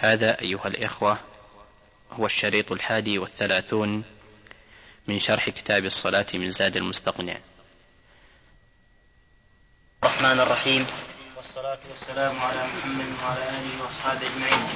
[0.00, 1.18] هذا أيها الإخوة
[2.12, 4.04] هو الشريط الحادي والثلاثون
[5.08, 7.36] من شرح كتاب الصلاة من زاد المستقنع.
[10.04, 10.86] الرحمن الرحيم.
[11.36, 14.68] والصلاة والسلام على محمد وعلى آله وأصحابه أجمعين.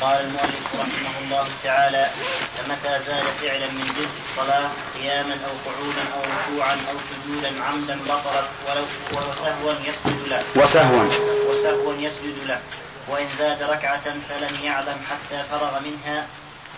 [0.00, 2.10] قال المؤلف رحمه الله تعالى
[2.56, 8.48] فمتى زال فعلا من جنس الصلاة قياما أو قعودا أو ركوعا أو سجودا عمدا بطلت
[8.68, 8.84] ولو
[9.30, 11.04] وسهوا يسجد له؟ وسهوا.
[11.50, 12.60] وسهوا يسجد له.
[13.08, 16.26] وإن زاد ركعة فلم يعلم حتى فرغ منها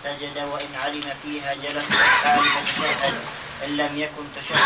[0.03, 1.91] سجد وإن علم فيها جلس
[2.23, 3.13] حالما تشهد
[3.65, 4.59] إن لم يكن تشهد.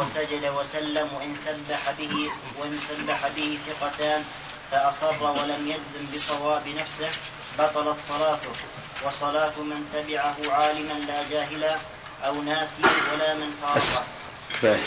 [0.00, 4.24] وسجد وسلم وإن سبح به وإن سبح به ثقتان
[4.70, 7.10] فأصر ولم يجزم بصواب نفسه
[7.58, 8.50] بطلت صلاته
[9.04, 11.76] وصلاة من تبعه عالما لا جاهلا
[12.26, 14.78] أو ناسيا ولا من فارقه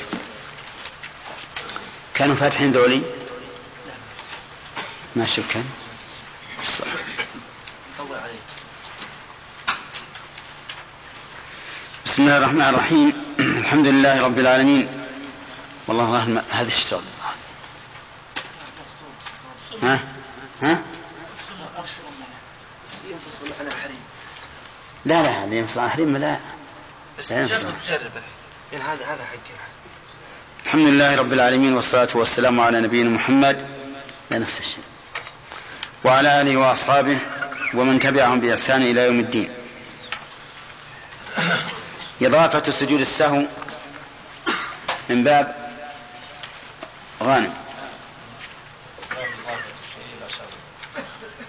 [2.13, 3.02] كانوا فاتحين ذولي
[5.15, 5.65] ما شوف كان؟
[12.05, 13.13] بسم الله الرحمن الرحيم.
[13.40, 14.87] الحمد لله رب العالمين.
[15.87, 17.01] والله هذا الشغل
[19.84, 19.99] ها؟
[20.62, 20.84] ها؟
[25.05, 26.40] لا لا هذا ينفصل عن حريم لا.
[27.20, 28.12] بس جرب جرب.
[28.73, 29.48] يعني هذا هذا حق
[30.65, 33.68] الحمد لله رب العالمين والصلاة والسلام على نبينا محمد.
[34.31, 34.84] لا نفس الشيء.
[36.04, 37.18] وعلى آله وأصحابه
[37.74, 39.49] ومن تبعهم بإحسان إلى يوم الدين.
[42.21, 43.41] إضافة سجود السهو
[45.10, 45.55] من باب
[47.24, 47.54] غانم.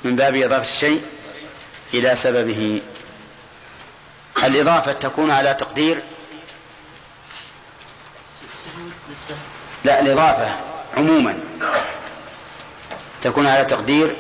[0.05, 1.03] من باب إضافة الشيء
[1.95, 2.83] إلى سببه.
[4.45, 6.03] الإضافة تكون على تقدير
[9.85, 10.57] لا الإضافة
[10.97, 11.39] عموما
[13.23, 14.17] تكون على تقدير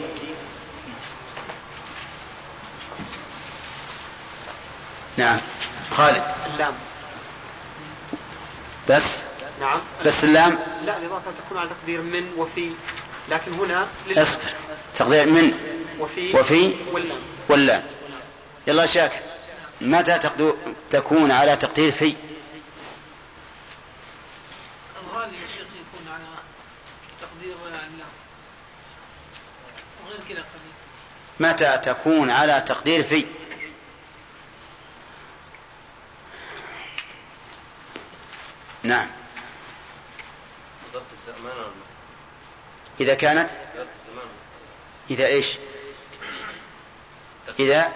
[5.23, 5.41] نعم.
[5.97, 6.23] خالد.
[6.55, 6.75] اللام.
[8.89, 9.23] بس؟
[9.61, 9.81] نعم.
[10.05, 12.71] بس اللام؟ لا الإضافة تكون على تقدير من وفي.
[13.31, 14.41] لكن هنا اصبر
[14.99, 15.55] تقدير من
[16.01, 17.19] وفي وفي واللام.
[17.49, 17.83] واللام.
[18.67, 19.21] يلا شاكر
[19.81, 20.55] متى تقدو
[20.91, 22.15] تكون على تقدير في؟
[25.07, 26.25] الغالي يا شيخ يكون على
[27.21, 28.09] تقدير اللام.
[30.07, 31.51] وغير كذا قليل.
[31.53, 33.27] متى تكون على تقدير في؟
[38.83, 39.09] نعم.
[43.01, 43.51] إذا كانت؟
[45.11, 45.57] إذا إيش؟
[47.61, 47.93] إذا؟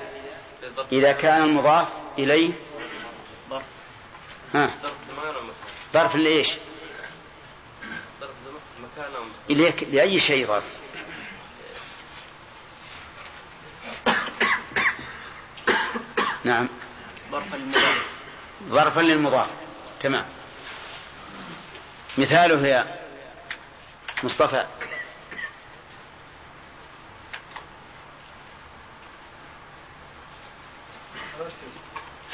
[0.92, 1.88] إذا كان المضاف
[2.18, 2.52] إليه؟
[4.54, 4.70] ها.
[5.94, 6.56] ظرف لإيش؟
[9.50, 10.64] إليك لأي شيء ظرف؟
[16.44, 16.68] نعم.
[17.30, 18.06] ظرفا للمضاف.
[18.70, 19.48] ظرفا للمضاف.
[20.00, 20.24] تمام.
[22.18, 23.00] مثاله يا
[24.22, 24.66] مصطفى.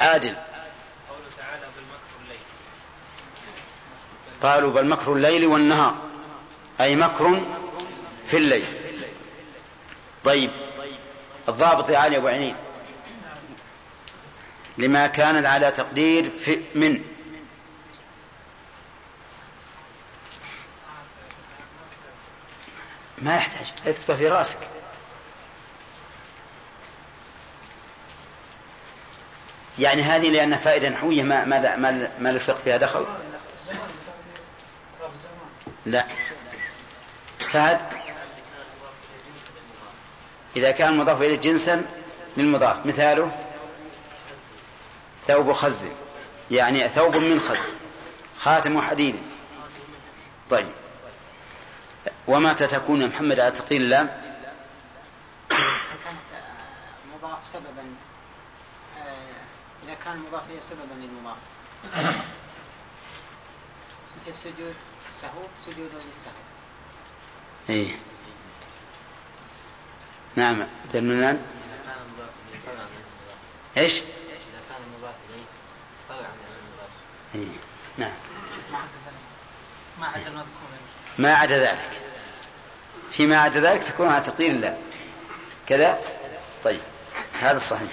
[0.00, 0.36] عادل.
[4.42, 5.96] قالوا بل مكر الليل والنهار
[6.80, 7.40] أي مكر
[8.30, 8.64] في الليل.
[10.24, 10.50] طيب
[11.48, 12.56] الضابط يا علي أبو عينين.
[14.78, 17.04] لما كانت على تقدير في من؟
[23.22, 23.72] ما يحتاج.
[23.86, 24.58] اكتبه في رأسك.
[29.78, 33.06] يعني هذه لأنها فائدة نحوية ما ما ما, ما للفقه فيها دخل.
[35.86, 36.06] لا.
[37.38, 37.80] فهد.
[40.56, 41.84] إذا كان مضاف إليه جنسا
[42.36, 43.32] للمضاف مثاله
[45.26, 45.84] ثوب خز.
[46.50, 47.74] يعني ثوب من خز.
[48.38, 49.16] خاتم حديد.
[50.50, 50.81] طيب.
[52.26, 54.06] ومتى تكون يا محمد على تقدير اللام
[56.04, 56.44] كانت
[57.14, 57.94] مضاف سببا
[58.98, 59.32] آه،
[59.84, 61.36] إذا كان مضاف إليه سببا للمضاف.
[64.16, 64.74] مثل سجود
[65.08, 66.42] السهو سجود للسهو.
[67.70, 67.98] إيه.
[70.36, 71.42] نعم تمنان
[72.06, 72.88] المضاف.
[73.76, 75.44] إيش؟ إذا كان مضاف اليه
[76.08, 76.90] طبعا المضاف.
[77.34, 77.58] إيه.
[77.98, 78.16] نعم.
[80.00, 80.68] ما عدا المذكور.
[81.18, 82.01] ما عدا ذلك.
[83.12, 84.78] فيما عدا ذلك تكون على تقدير الله.
[85.66, 85.98] كذا؟
[86.64, 86.80] طيب.
[87.40, 87.90] هذا الصحيح.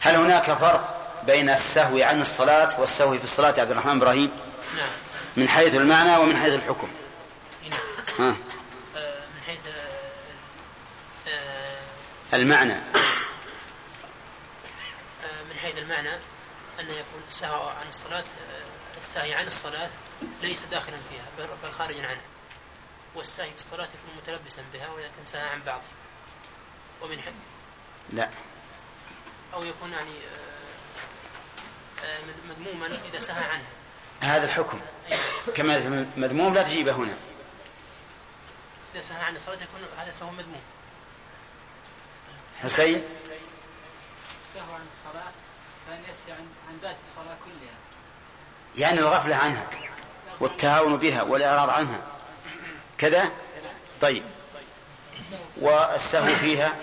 [0.00, 0.96] هل هناك فرق
[1.26, 4.30] بين السهو عن الصلاة والسهو في الصلاة يا عبد الرحمن إبراهيم؟
[4.76, 4.88] نعم.
[5.36, 6.88] من حيث المعنى ومن حيث الحكم.
[7.70, 7.80] نعم
[8.18, 8.36] ها؟
[8.96, 9.60] آه، من حيث
[11.28, 12.72] آه، المعنى.
[12.72, 12.78] آه،
[15.50, 16.14] من حيث المعنى
[16.80, 18.24] أن يكون السهو عن الصلاة
[18.98, 19.90] الساهي عن الصلاة
[20.42, 22.20] ليس داخلا فيها بل خارجا عنها
[23.14, 25.80] والساهي في الصلاة يكون متلبسا بها وإذا كان ساهى عن بعض.
[27.02, 27.34] ومن حيث
[28.12, 28.30] لا.
[29.54, 32.18] أو يكون يعني آه، آه،
[32.48, 33.70] مذموما إذا سهى عنها
[34.20, 34.80] هذا الحكم.
[35.12, 35.18] أي
[35.56, 37.14] كما مذموم لا تجيبه هنا.
[38.94, 40.62] إذا سهى عن الصلاة يكون هذا سهو مذموم.
[42.62, 43.04] حسين؟
[44.48, 45.32] السهو عن الصلاة
[45.88, 47.76] كان يسهي عن عن ذات الصلاة كلها.
[48.76, 49.70] يعني الغفلة عنها
[50.40, 52.06] والتهاون بها والإعراض عنها.
[53.00, 53.30] كذا؟
[54.00, 54.22] طيب.
[55.60, 56.76] والسهو فيها؟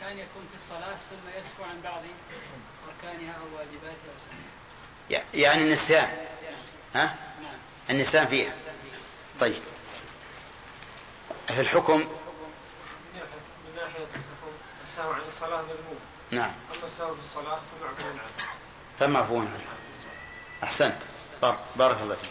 [0.00, 2.02] كان يكون في الصلاة ثم يسهو عن بعض
[2.88, 4.12] أركانها أو واجباتها
[5.34, 6.08] يعني النسيان.
[6.94, 7.14] ها؟
[7.90, 8.52] النسيان فيها.
[9.40, 9.62] طيب.
[11.48, 12.06] في الحكم؟ من
[13.76, 14.52] ناحية الحكم
[14.90, 15.98] السهو عن الصلاة مذموم
[16.30, 16.50] نعم.
[16.76, 18.20] أما السهو في الصلاة فمعفو عنه
[19.00, 19.60] فمعفو عنه
[20.62, 20.96] أحسنت.
[21.42, 22.30] بار- بارك الله فيك.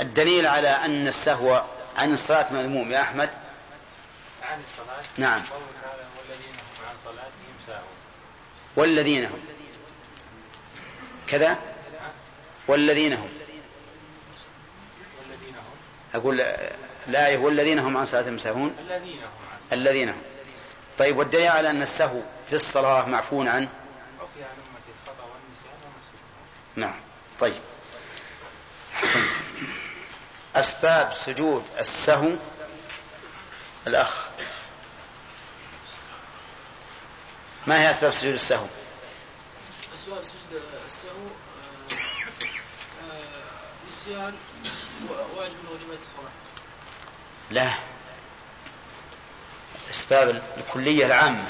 [0.00, 1.62] الدليل على أن السهو
[1.96, 3.30] عن الصلاة مذموم يا أحمد؟
[4.42, 5.40] عن الصلاة؟ نعم.
[5.40, 7.88] قول تعالى والذين هم عن صلاتهم ساهون.
[8.76, 9.40] والذين هم.
[11.26, 11.58] كذا؟
[12.68, 13.28] والذين هم.
[16.14, 16.36] أقول
[17.06, 18.76] لا والذين هم عن صلاتهم ساهون.
[18.78, 19.30] الذين هم
[19.72, 20.22] الذين هم.
[20.98, 23.68] طيب والدليل على أن السهو في الصلاة معفو عنه
[24.20, 25.92] عفي عن أمة الخطأ والنسيان
[26.76, 27.00] نعم.
[27.40, 27.71] طيب.
[30.56, 32.30] أسباب سجود السهو.
[33.86, 34.26] الأخ.
[37.66, 38.66] ما هي أسباب سجود السهو؟
[39.94, 41.10] أسباب سجود السهو
[41.90, 44.34] آه، آه، نسيان
[45.36, 46.32] واجب من واجبات الصلاة.
[47.50, 47.70] لا.
[49.90, 51.44] أسباب الكلية العامة.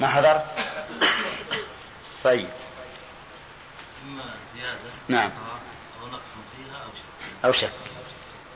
[0.00, 0.56] ما حضرت؟
[2.24, 2.48] طيب.
[4.06, 4.78] إما زيادة
[5.08, 5.30] نعم.
[6.06, 6.22] أو نقص
[6.56, 7.72] فيها أو شيء أو شك.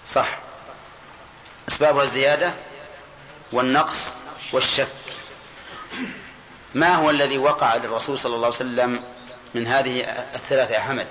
[0.08, 0.38] صح.
[1.68, 2.54] أسبابها الزيادة
[3.52, 4.14] والنقص
[4.52, 4.88] والشك.
[6.74, 9.04] ما هو الذي وقع للرسول صلى الله عليه وسلم
[9.54, 10.00] من هذه
[10.34, 11.06] الثلاثة يا حمد؟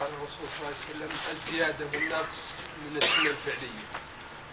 [0.00, 2.38] قال الرسول صلى الله عليه وسلم الزيادة والنقص
[2.90, 3.68] من السنة الفعلية.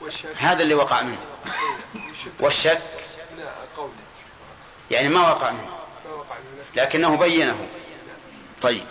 [0.01, 1.17] والشك هذا اللي وقع منه.
[2.39, 2.81] والشك
[3.37, 3.43] من
[3.77, 3.93] قوله
[4.91, 5.79] يعني ما وقع منه.
[6.75, 7.67] لكنه بينه.
[8.61, 8.85] طيب.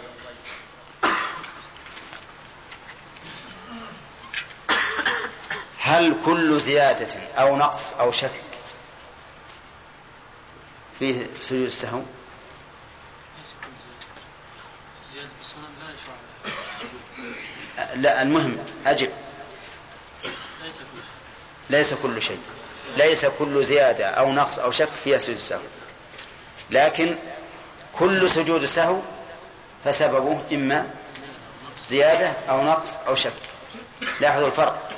[5.91, 8.31] هل كل زيادة أو نقص أو شك
[10.99, 12.03] فيه سجود السهو
[17.95, 19.11] لا المهم أجب.
[20.63, 21.01] ليس كل
[21.71, 22.41] ليس كل شيء.
[22.97, 25.61] ليس كل زيادة أو نقص أو شك فيها سجود السهو
[26.71, 27.17] لكن
[27.99, 29.01] كل سجود السهو
[29.85, 30.91] فسببه إما
[31.87, 33.33] زيادة أو نقص أو شك.
[34.21, 34.90] لاحظوا الفرق.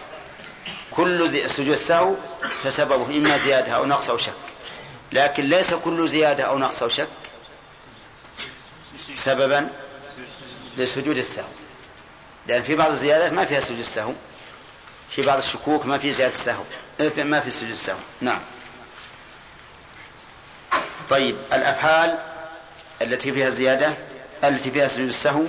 [0.96, 2.14] كل سجود السهو
[2.62, 4.32] فسببه إما زيادة أو نقص أو شك.
[5.12, 7.08] لكن ليس كل زيادة أو نقص أو شك
[9.14, 9.68] سببا
[10.78, 11.48] لسجود السهو.
[12.46, 14.12] لأن في بعض الزيادات ما فيها سجود السهو.
[15.10, 16.62] في بعض الشكوك ما في زيادة السهو.
[17.16, 17.98] ما في سجود السهو.
[18.20, 18.40] نعم.
[21.10, 22.18] طيب الأفعال
[23.02, 23.94] التي فيها زيادة
[24.44, 25.44] التي فيها سجود السهو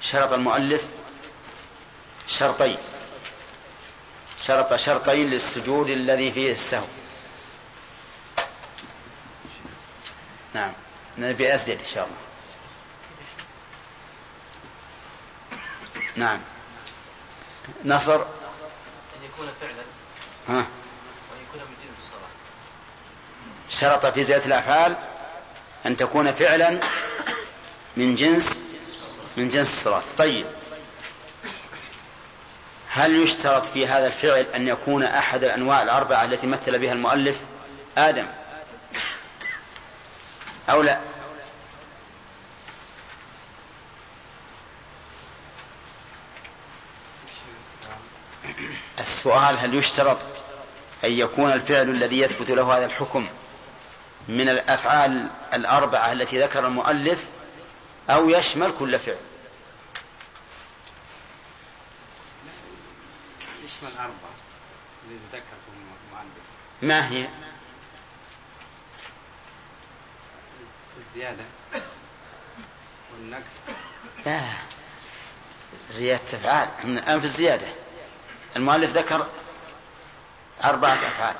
[0.00, 0.82] شرط المؤلف
[2.28, 2.76] شرطين.
[4.42, 6.86] شرط شرطين للسجود الذي فيه السهو.
[10.54, 10.72] نعم
[11.18, 12.16] نبي أزيد إن شاء الله.
[16.16, 16.40] نعم.
[17.84, 18.14] نصر.
[18.14, 19.82] أن يكون فعلا.
[20.48, 20.66] ها؟
[21.30, 22.30] وأن يكون من جنس الصلاة.
[23.70, 24.96] شرط في زيادة الأفعال
[25.86, 26.80] أن تكون فعلا
[27.96, 28.62] من جنس
[29.36, 30.02] من جنس الصلاة.
[30.18, 30.46] طيب.
[33.00, 37.40] هل يشترط في هذا الفعل أن يكون أحد الأنواع الأربعة التي مثل بها المؤلف
[37.98, 38.26] آدم؟
[40.70, 41.00] أو لا؟
[48.98, 50.18] السؤال هل يشترط
[51.04, 53.28] أن يكون الفعل الذي يثبت له هذا الحكم
[54.28, 57.24] من الأفعال الأربعة التي ذكر المؤلف
[58.10, 59.29] أو يشمل كل فعل؟
[63.82, 64.34] يشمل أربعة
[65.04, 65.18] اللي
[66.08, 66.44] المؤلف.
[66.82, 67.28] ما هي؟
[71.08, 71.44] الزيادة
[73.12, 73.50] والنقص.
[74.26, 74.42] لا
[75.90, 77.66] زيادة أفعال إحنا الآن في الزيادة.
[78.56, 79.26] المؤلف ذكر
[80.64, 81.36] أربعة أفعال.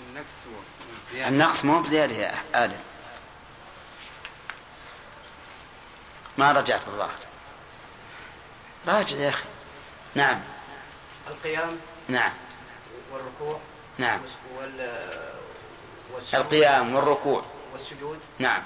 [0.00, 2.80] النقص والزيادة النقص مو بزيادة يا آدم.
[6.38, 7.31] ما رجعت الظاهر
[8.86, 9.44] راجع يا أخي.
[10.14, 10.40] نعم.
[11.28, 11.78] القيام.
[12.08, 12.32] نعم.
[13.12, 13.60] والركوع.
[13.98, 14.20] نعم.
[14.56, 15.02] وال
[16.14, 16.40] والسجود.
[16.40, 17.44] القيام والركوع.
[17.72, 18.18] والسجود.
[18.38, 18.62] نعم.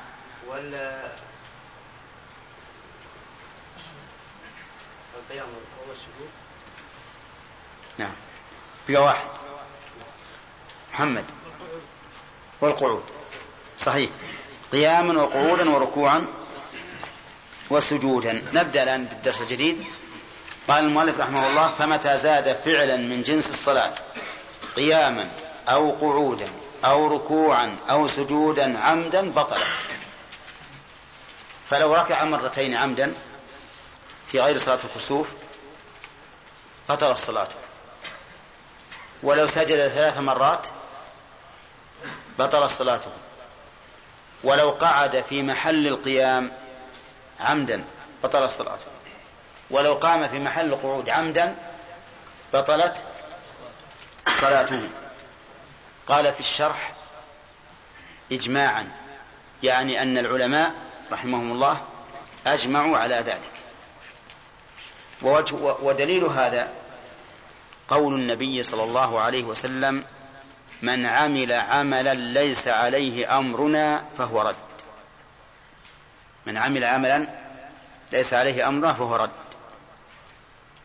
[0.47, 0.75] وال
[5.15, 6.31] القيام والركوع والسجود.
[7.99, 8.13] نعم.
[8.89, 9.29] بقى واحد.
[10.93, 11.25] محمد.
[12.61, 13.05] والقعود.
[13.79, 14.11] صحيح.
[14.73, 16.27] قياما وقعودا وركوعا
[17.71, 18.33] وسجودا.
[18.53, 19.85] نبدأ الآن بالدرس الجديد.
[20.69, 23.93] قال المؤلف رحمه الله فمتى زاد فعلا من جنس الصلاة؟
[24.77, 25.29] قياما
[25.69, 26.49] أو قعودا
[26.85, 29.67] أو ركوعا أو سجودا عمدا بطلت
[31.71, 33.15] فلو ركع مرتين عمدا
[34.29, 35.29] في غير صلاة الكسوف
[36.89, 37.55] بطلت صلاته.
[39.23, 40.67] ولو سجد ثلاث مرات
[42.39, 43.11] بطلت صلاته.
[44.45, 46.53] ولو قعد في محل القيام
[47.41, 47.85] عمدا
[48.23, 48.96] بطلت صلاته.
[49.71, 51.57] ولو قام في محل القعود عمدا
[52.55, 53.05] بطلت
[54.29, 54.89] صلاته.
[56.07, 56.93] قال في الشرح
[58.33, 58.89] إجماعا
[59.63, 60.73] يعني أن العلماء
[61.13, 61.81] رحمهم الله
[62.47, 63.53] أجمعوا على ذلك.
[65.23, 66.69] ووجه ودليل هذا
[67.89, 70.05] قول النبي صلى الله عليه وسلم
[70.83, 74.57] من عمل عملا ليس عليه أمرنا فهو رد.
[76.47, 77.29] من عمل عملا
[78.13, 79.46] ليس عليه أمرنا فهو رد.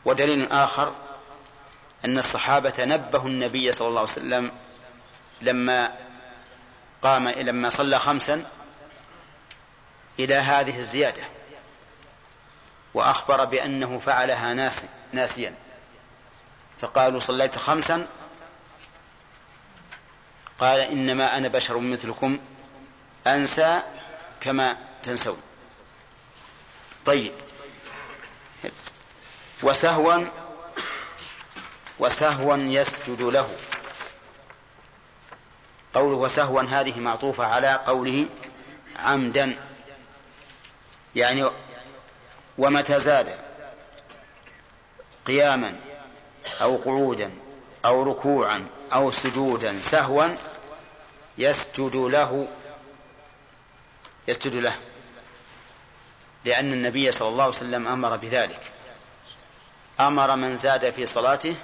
[0.06, 0.96] ودليل آخر
[2.06, 4.52] أن الصحابة نبهوا النبي صلى الله عليه وسلم
[5.42, 5.96] لما
[7.02, 8.46] قام لما صلى خمسا
[10.20, 11.24] إلى هذه الزيادة
[12.94, 15.56] وأخبر بأنه فعلها ناس ناسيا.
[16.82, 18.08] فقالوا صليت خمسا
[20.60, 22.40] قال إنما أنا بشر مثلكم
[23.28, 23.82] أنسى
[24.42, 25.42] كما تنسون.
[27.06, 27.32] طيب.
[29.64, 30.26] وسهوا
[32.00, 33.58] وسهوا يسجد له.
[35.94, 38.26] قوله وسهوا هذه معطوفة على قوله
[38.96, 39.58] عمدا.
[41.16, 41.50] يعني
[42.58, 43.36] ومتى زاد؟
[45.26, 45.76] قياما
[46.62, 47.32] أو قعودا
[47.86, 49.82] أو ركوعا أو سجودا.
[49.82, 50.28] سهوا
[51.38, 52.48] يسجد له.
[54.28, 54.76] يسجد له.
[56.46, 58.71] لأن النبي صلى الله عليه وسلم أمر بذلك.
[60.02, 61.56] أمر من زاد في صلاته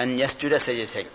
[0.00, 1.06] أن يسجد سجدتين.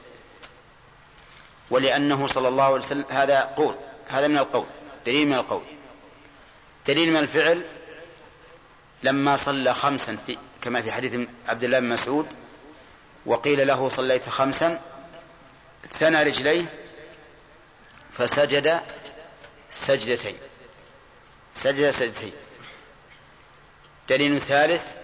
[1.70, 3.76] ولأنه صلى الله عليه وسلم هذا قول
[4.08, 4.66] هذا من القول
[5.06, 5.64] دليل من القول.
[6.88, 7.66] دليل من الفعل
[9.04, 12.28] لما صلى خمسا في كما في حديث عبد الله بن مسعود
[13.26, 14.82] وقيل له صليت خمسا
[15.92, 16.66] ثنى رجليه
[18.18, 18.80] فسجد
[19.72, 20.36] سجدتين.
[21.56, 22.34] سجد سجدتين.
[24.10, 24.96] دليل ثالث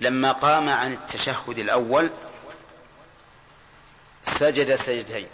[0.00, 2.10] لما قام عن التشهد الأول
[4.24, 5.28] سجد سجدتين.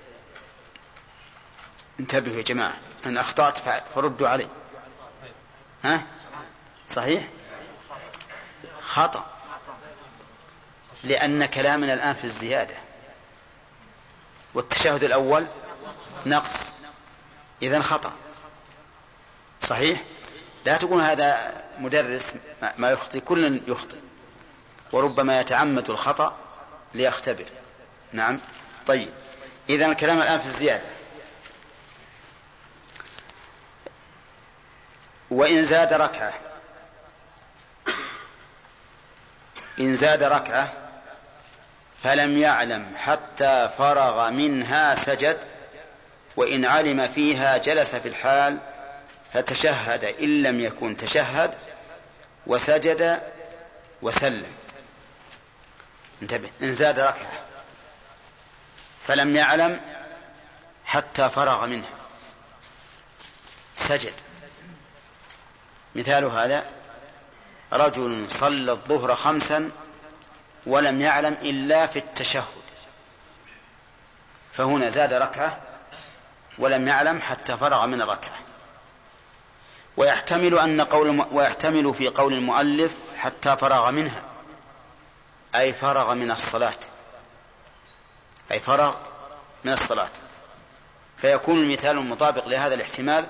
[2.01, 3.59] انتبهوا يا جماعة أن أخطأت
[3.95, 4.49] فردوا علي.
[5.85, 6.03] ها؟
[6.89, 7.29] صحيح؟
[8.83, 9.31] خطأ.
[11.05, 12.77] لأن كلامنا الآن في الزيادة.
[14.55, 15.47] والتشهد الأول
[16.27, 16.71] نقص.
[17.63, 18.13] إذا خطأ.
[19.61, 20.03] صحيح؟
[20.65, 22.33] لا تقول هذا مدرس
[22.79, 23.99] ما يخطئ كل يخطئ.
[24.95, 26.37] وربما يتعمد الخطأ
[26.95, 27.45] ليختبر.
[28.13, 28.41] نعم.
[28.87, 29.09] طيب.
[29.69, 30.85] إذا الكلام الآن في الزيادة.
[35.31, 36.33] وإن زاد ركعة.
[39.81, 40.73] إن زاد ركعة
[42.03, 45.39] فلم يعلم حتى فرغ منها سجد
[46.37, 48.59] وإن علم فيها جلس في الحال
[49.33, 51.55] فتشهد إن لم يكن تشهد
[52.47, 53.23] وسجد
[54.03, 54.64] وسلم.
[56.25, 57.33] انتبه إن زاد ركعة
[59.07, 59.81] فلم يعلم
[60.85, 61.95] حتى فرغ منها.
[63.75, 64.13] سجد.
[65.95, 66.65] مثال هذا
[67.73, 69.71] رجل صلى الظهر خمسا
[70.67, 72.65] ولم يعلم إلا في التشهد.
[74.53, 75.59] فهنا زاد ركعة
[76.59, 78.39] ولم يعلم حتى فرغ من الركعة.
[79.97, 84.34] ويحتمل أن قول ويحتمل في قول المؤلف حتى فرغ منها.
[85.55, 86.75] أي فرغ من الصلاة.
[88.53, 88.95] أي فرغ
[89.65, 90.09] من الصلاة.
[91.21, 93.27] فيكون المثال المطابق لهذا الاحتمال.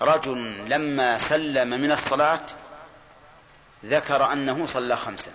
[0.00, 2.40] رجل لما سلم من الصلاة
[3.84, 5.30] ذكر أنه صلى خمسا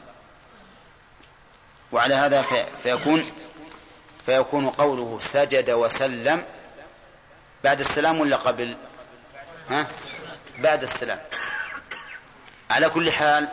[1.91, 2.45] وعلى هذا
[2.83, 3.31] فيكون
[4.25, 6.45] فيكون قوله سجد وسلم
[7.63, 8.77] بعد السلام ولا قبل؟
[9.69, 9.87] ها؟
[10.57, 11.19] بعد السلام.
[12.69, 13.49] على كل حال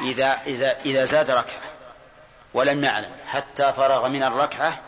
[0.00, 1.70] إذا إذا إذا زاد ركعة
[2.54, 4.80] ولم يعلم حتى فرغ من الركعة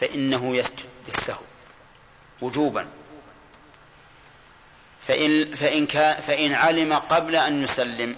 [0.00, 1.42] فإنه يسجد بالسهو
[2.40, 2.86] وجوبا.
[5.08, 8.16] فإن فإن كان فإن علم قبل أن يسلم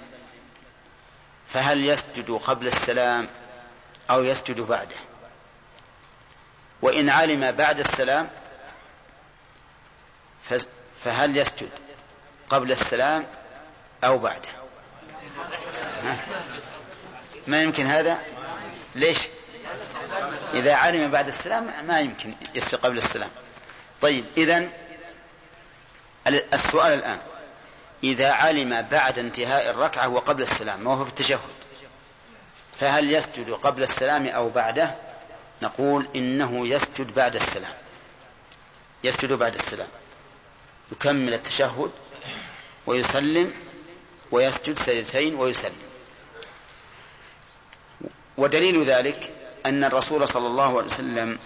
[1.52, 3.28] فهل يسجد قبل السلام
[4.10, 4.96] أو يسجد بعده؟
[6.82, 8.28] وإن علم بعد السلام
[11.04, 11.70] فهل يسجد
[12.48, 13.26] قبل السلام
[14.04, 14.59] أو بعده؟
[17.46, 18.18] ما يمكن هذا؟
[18.94, 19.18] ليش؟
[20.54, 23.30] إذا علم بعد السلام ما يمكن يسجد قبل السلام.
[24.00, 24.70] طيب إذن
[26.26, 27.18] السؤال الآن.
[28.04, 31.40] إذا علم بعد انتهاء الركعة وقبل السلام ما هو في التشهد؟
[32.80, 34.94] فهل يسجد قبل السلام أو بعده؟
[35.62, 37.72] نقول إنه يسجد بعد السلام.
[39.04, 39.88] يسجد بعد السلام.
[40.92, 41.90] يكمل التشهد
[42.86, 43.54] ويسلم
[44.30, 45.89] ويسجد سجدتين ويسلم.
[48.40, 49.32] ودليل ذلك
[49.66, 51.38] أن الرسول صلى الله عليه وسلم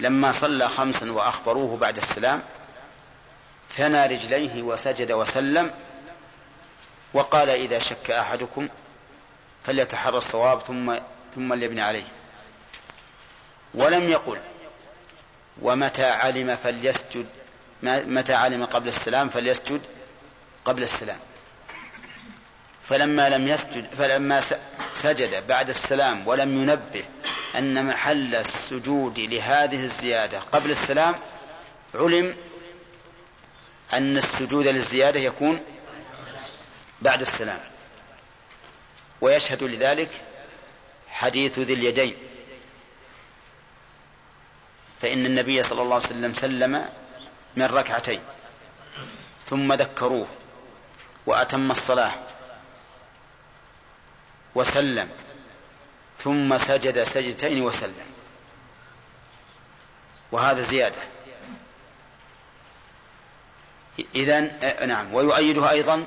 [0.00, 2.42] لما صلى خمسا وأخبروه بعد السلام
[3.76, 5.70] ثنى رجليه وسجد وسلم
[7.14, 8.68] وقال إذا شك أحدكم
[9.66, 10.98] فليتحرى الصواب ثم
[11.34, 12.06] ثم ليبني عليه.
[13.74, 14.38] ولم يقل
[15.62, 17.26] ومتى علم فليسجد
[17.82, 19.80] متى علم قبل السلام فليسجد
[20.64, 21.18] قبل السلام.
[22.88, 24.40] فلما لم يسجد فلما
[25.02, 27.04] سجد بعد السلام ولم ينبه
[27.58, 31.14] أن محل السجود لهذه الزيادة قبل السلام
[31.94, 32.36] علم
[33.92, 35.60] أن السجود للزيادة يكون
[37.02, 37.60] بعد السلام.
[39.20, 40.10] ويشهد لذلك
[41.08, 42.16] حديث ذي اليدين.
[45.02, 46.86] فإن النبي صلى الله عليه وسلم سلم
[47.56, 48.20] من ركعتين
[49.46, 50.26] ثم ذكروه
[51.26, 52.14] وأتم الصلاة
[54.56, 55.10] وسلم.
[56.24, 58.06] ثم سجد سجدتين وسلم.
[60.32, 61.02] وهذا زيادة.
[64.14, 64.40] إذا
[64.86, 65.14] نعم.
[65.14, 66.06] ويؤيده أيضا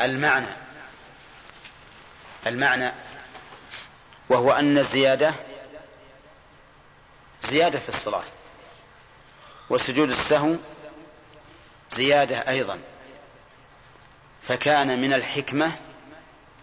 [0.00, 0.46] المعنى.
[2.46, 2.92] المعنى
[4.28, 5.34] وهو أن الزيادة
[7.42, 8.24] زيادة في الصلاة.
[9.70, 10.54] وسجود السهو
[11.90, 12.78] زيادة أيضا.
[14.48, 15.72] فكان من الحكمة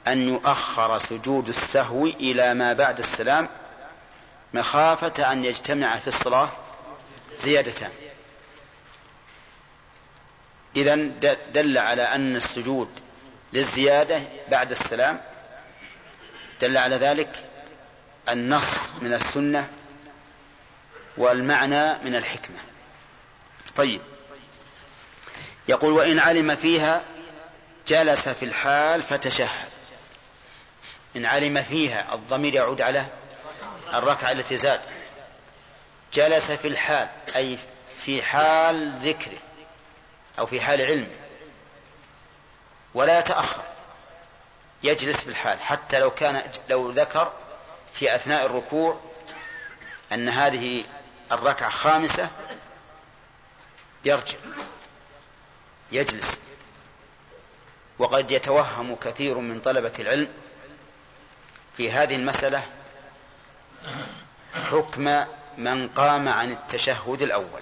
[0.07, 3.49] أن يؤخر سجود السهو إلى ما بعد السلام
[4.53, 6.49] مخافة أن يجتمع في الصلاة
[7.39, 7.91] زيادتان.
[10.75, 10.95] إذا
[11.53, 12.89] دل على أن السجود
[13.53, 15.21] للزيادة بعد السلام
[16.61, 17.45] دل على ذلك
[18.29, 19.67] النص من السنة
[21.17, 22.57] والمعنى من الحكمة.
[23.75, 24.01] طيب.
[25.67, 27.01] يقول وإن علم فيها
[27.87, 29.72] جلس في الحال فتشهد.
[31.15, 33.05] إن علم فيها الضمير يعود على
[33.93, 34.81] الركعة التي زاد.
[36.13, 37.57] جلس في الحال أي
[37.97, 39.37] في حال ذكره
[40.39, 41.15] أو في حال علمه
[42.93, 43.63] ولا يتأخر.
[44.83, 47.31] يجلس في الحال حتى لو كان لو ذكر
[47.93, 48.99] في أثناء الركوع
[50.11, 50.83] أن هذه
[51.31, 52.29] الركعة خامسة
[54.05, 54.37] يرجع.
[55.91, 56.39] يجلس.
[57.99, 60.27] وقد يتوهم كثير من طلبة العلم
[61.77, 62.63] في هذه المسألة
[64.71, 65.25] حكم
[65.57, 67.61] من قام عن التشهد الأول.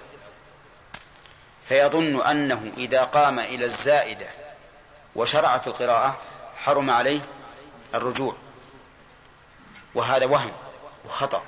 [1.68, 4.26] فيظن أنه إذا قام إلى الزائدة
[5.14, 6.18] وشرع في القراءة
[6.56, 7.20] حرم عليه
[7.94, 8.36] الرجوع.
[9.94, 10.52] وهذا وهم
[11.04, 11.42] وخطأ.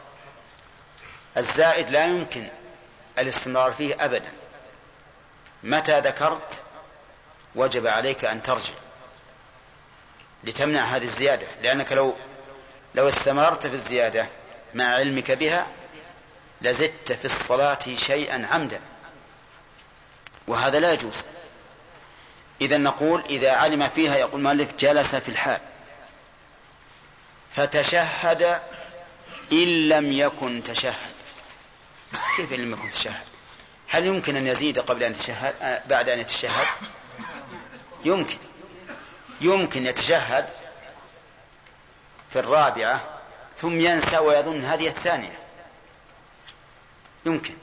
[1.37, 2.49] الزائد لا يمكن
[3.19, 4.33] الاستمرار فيه أبدا.
[5.63, 6.63] متى ذكرت
[7.55, 8.75] وجب عليك أن ترجع
[10.45, 12.15] لتمنع هذه الزيادة؟ لأنك لو
[12.95, 14.27] لو استمررت في الزيادة
[14.75, 15.67] مع علمك بها
[16.61, 18.81] لزدت في الصلاة شيئا عمدا.
[20.47, 21.25] وهذا لا يجوز.
[22.61, 25.61] إذا نقول إذا علم فيها يقول مالك جلس في الحال.
[27.57, 28.61] فتشهد
[29.53, 31.15] إن لم يكن تشهد.
[32.37, 33.25] كيف إن لم يكن تشهد؟
[33.89, 36.67] هل يمكن أن يزيد قبل أن يتشهد بعد أن يتشهد؟
[38.05, 38.37] يمكن.
[39.41, 40.49] يمكن يتشهد
[42.35, 43.01] في الرابعة
[43.57, 45.39] ثم ينسى ويظن هذه الثانية.
[47.27, 47.55] يمكن.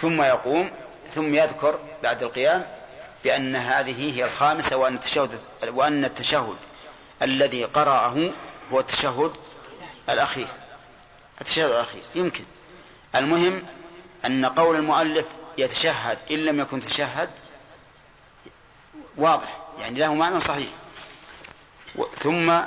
[0.00, 0.70] ثم يقوم
[1.14, 2.66] ثم يذكر بعد القيام
[3.24, 6.56] بأن هذه هي الخامسة وأن التشهد وأن التشهد
[7.22, 8.30] الذي قرأه
[8.72, 9.32] هو التشهد
[10.08, 10.48] الأخير.
[11.40, 12.02] التشهد الأخير.
[12.14, 12.44] يمكن.
[13.14, 13.62] المهم
[14.24, 15.26] أن قول المؤلف
[15.58, 17.30] يتشهد إن لم يكن تشهد
[19.16, 20.68] واضح يعني له معنى صحيح.
[22.18, 22.60] ثم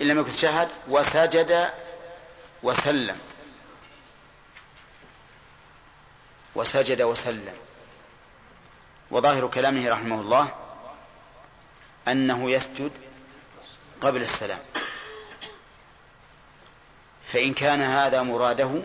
[0.00, 1.70] إن لم يكن تشهد وسجد
[2.62, 3.18] وسلم.
[6.54, 7.54] وسجد وسلم.
[9.10, 10.48] وظاهر كلامه رحمه الله
[12.08, 12.92] أنه يسجد
[14.00, 14.60] قبل السلام.
[17.26, 18.82] فإن كان هذا مراده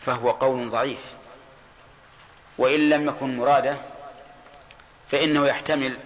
[0.00, 1.00] فهو قول ضعيف.
[2.58, 3.76] وإن لم يكن مراده
[5.10, 5.98] فإنه يحتمل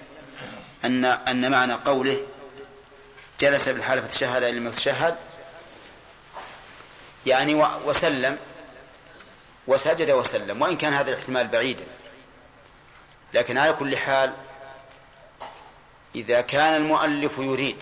[0.85, 2.27] أن أن معنى قوله
[3.41, 5.17] جلس بالحالة فتشهد إن لم يتشهد
[7.27, 8.39] يعني وسلم.
[9.67, 10.63] وسجد وسلم.
[10.63, 11.87] وإن كان هذا الاحتمال بعيدا.
[13.35, 14.35] لكن على كل حال
[16.15, 17.77] إذا كان المؤلف يريد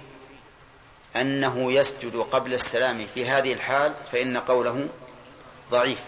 [1.17, 4.89] أنه يسجد قبل السلام في هذه الحال فإن قوله
[5.71, 6.01] ضعيف.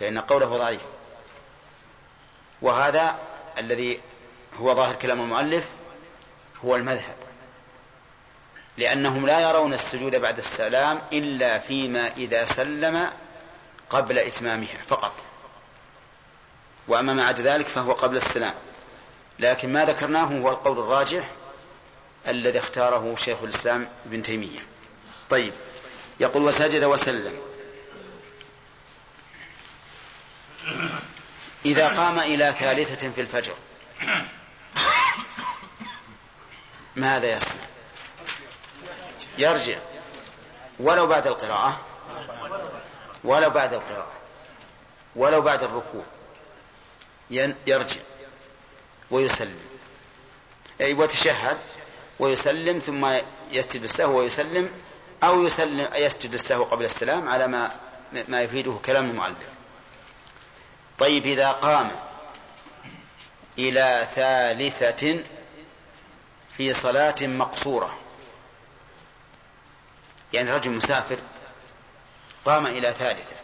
[0.00, 0.82] فإن قوله ضعيف.
[2.62, 3.18] وهذا
[3.58, 4.00] الذي
[4.60, 5.68] هو ظاهر كلام المؤلف
[6.64, 7.14] هو المذهب.
[8.76, 13.10] لأنهم لا يرون السجود بعد السلام إلا فيما إذا سلم
[13.90, 15.12] قبل إتمامها فقط.
[16.88, 18.54] وأما ما عدا ذلك فهو قبل السلام.
[19.38, 21.30] لكن ما ذكرناه هو القول الراجح
[22.28, 24.60] الذي اختاره شيخ الإسلام ابن تيمية.
[25.30, 25.52] طيب
[26.20, 27.40] يقول وسجد وسلم.
[31.64, 33.54] إذا قام إلى ثالثة في الفجر
[36.96, 37.71] ماذا يصنع؟
[39.38, 39.78] يرجع.
[40.80, 41.80] ولو بعد القراءة.
[43.24, 44.12] ولو بعد القراءة.
[45.16, 46.04] ولو بعد الركوع.
[47.66, 48.00] يرجع.
[49.10, 49.60] ويسلم.
[50.80, 51.58] أي وتشهد.
[52.18, 53.06] ويسلم ثم
[53.50, 54.70] يسجد السهو ويسلم
[55.22, 57.70] أو يسلم يسجد السهو قبل السلام على ما
[58.28, 59.48] ما يفيده كلام المؤلف.
[60.98, 61.90] طيب إذا قام
[63.58, 65.24] إلى ثالثة
[66.56, 67.98] في صلاة مقصورة.
[70.32, 71.18] يعني رجل مسافر
[72.44, 73.36] قام إلى ثالثة.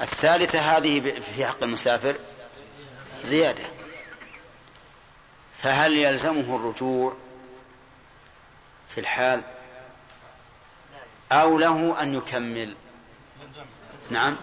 [0.00, 2.16] الثالثة هذه في حق المسافر
[3.22, 3.64] زيادة.
[5.62, 7.16] فهل يلزمه الرجوع
[8.88, 9.42] في الحال
[11.32, 12.76] أو له أن يكمل؟
[14.10, 14.36] نعم.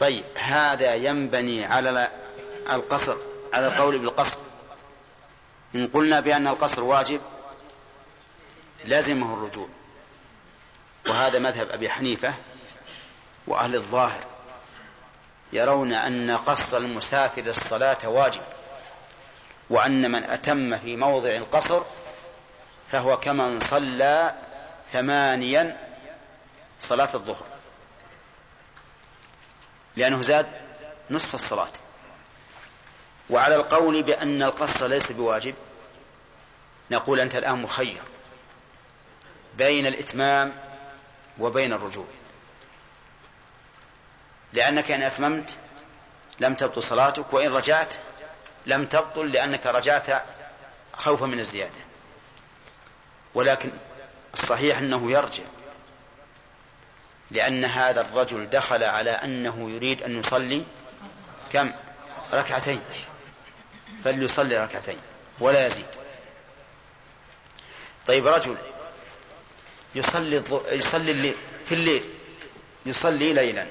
[0.00, 2.08] طيب هذا ينبني على
[2.70, 3.16] القصر
[3.52, 4.38] على القول بالقصر.
[5.74, 7.20] إن قلنا بأن القصر واجب
[8.84, 9.68] لازمه الرجوع.
[11.06, 12.34] وهذا مذهب أبي حنيفة
[13.46, 14.24] وأهل الظاهر
[15.52, 18.42] يرون أن قصر المسافر الصلاة واجب
[19.70, 21.82] وأن من أتم في موضع القصر
[22.92, 24.34] فهو كمن صلى
[24.92, 25.76] ثمانيا
[26.80, 27.44] صلاة الظهر.
[29.96, 30.46] لأنه زاد
[31.10, 31.70] نصف الصلاة.
[33.30, 35.54] وعلى القول بأن القصر ليس بواجب
[36.90, 38.02] نقول أنت الآن مخير.
[39.58, 40.52] بين الإتمام
[41.38, 42.06] وبين الرجوع.
[44.52, 45.58] لأنك إن أتممت
[46.40, 47.94] لم تبطل صلاتك وإن رجعت
[48.66, 50.22] لم تبطل لأنك رجعت
[50.96, 51.80] خوفا من الزيادة.
[53.34, 53.70] ولكن
[54.34, 55.44] الصحيح أنه يرجع
[57.30, 60.64] لأن هذا الرجل دخل على أنه يريد أن يصلي
[61.52, 61.72] كم؟
[62.32, 62.80] ركعتين.
[64.04, 64.98] فليصلي ركعتين
[65.40, 65.86] ولا يزيد.
[68.06, 68.56] طيب رجل
[69.94, 71.34] يصلي يصلي الليل
[71.68, 72.14] في الليل.
[72.86, 73.66] يصلي ليلا.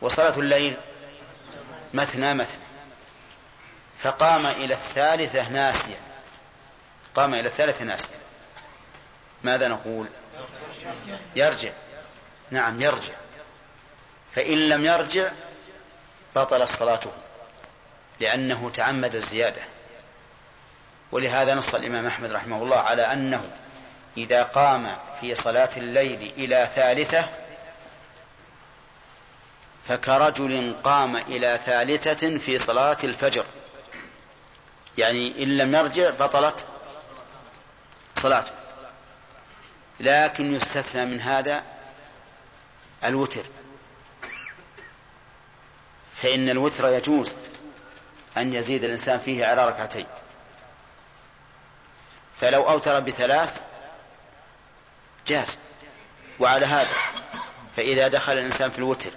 [0.00, 0.76] وصلاة الليل
[1.94, 2.62] مثنى مثنى
[3.98, 5.96] فقام إلى الثالثة ناسيا.
[7.14, 8.16] قام إلى الثالثة ناسيا.
[9.42, 10.06] ماذا نقول؟
[11.36, 11.72] يرجع.
[12.50, 13.14] نعم يرجع.
[14.34, 15.32] فإن لم يرجع
[16.36, 17.10] بطلت صلاته
[18.20, 19.62] لأنه تعمد الزيادة.
[21.12, 23.50] ولهذا نص الإمام أحمد رحمه الله على أنه
[24.16, 27.28] إذا قام في صلاة الليل إلى ثالثة
[29.88, 33.44] فكرجل قام إلى ثالثة في صلاة الفجر.
[34.98, 36.66] يعني إن لم يرجع بطلت
[38.16, 38.52] صلاته.
[40.00, 41.62] لكن يستثنى من هذا
[43.04, 43.42] الوتر.
[46.22, 47.36] فإن الوتر يجوز
[48.36, 50.06] أن يزيد الإنسان فيه على ركعتين.
[52.40, 53.62] فلو أوتر بثلاث
[55.26, 55.58] جاز.
[56.40, 56.88] وعلى هذا
[57.76, 59.10] فإذا دخل الإنسان في الوتر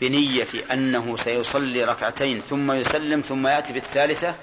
[0.00, 4.34] بنية أنه سيصلي ركعتين ثم يسلم ثم يأتي بالثالثة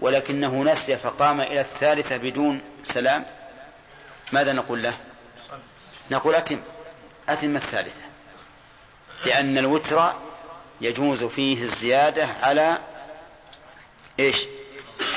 [0.00, 3.26] ولكنه نسي فقام إلى الثالثة بدون سلام
[4.32, 4.94] ماذا نقول له؟
[6.10, 6.60] نقول أتم
[7.28, 8.00] أتم الثالثة
[9.24, 10.12] لأن الوتر
[10.80, 12.78] يجوز فيه الزيادة على
[14.20, 14.46] إيش؟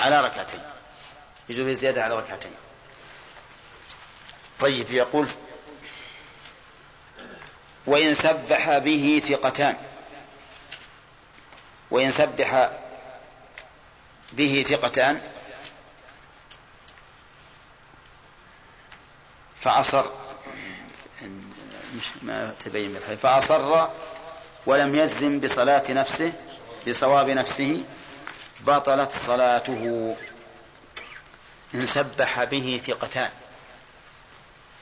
[0.02, 0.60] على ركعتين
[1.50, 2.52] يجوز فيه الزيادة على ركعتين.
[4.60, 5.28] طيب يقول
[7.86, 9.78] وإن سبح به ثقتان.
[11.91, 12.69] وإن سبح
[14.32, 15.22] به ثقتان.
[19.62, 20.06] فأصر
[22.22, 23.88] ما تبين فأصر
[24.65, 26.34] ولم يجزم بصلاة نفسه
[26.88, 27.84] بصواب نفسه
[28.62, 30.15] بطلت صلاته.
[31.76, 33.32] إن سبح به ثقتان.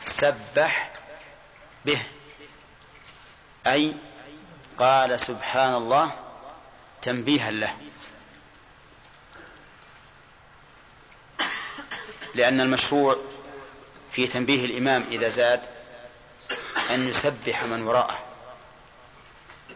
[0.03, 0.91] سبح
[1.85, 2.01] به.
[3.67, 3.93] أي
[4.77, 6.11] قال سبحان الله
[7.01, 7.77] تنبيها له.
[12.35, 13.17] لأن المشروع
[14.11, 15.61] في تنبيه الإمام إذا زاد
[16.89, 18.19] أن يسبح من وراءه.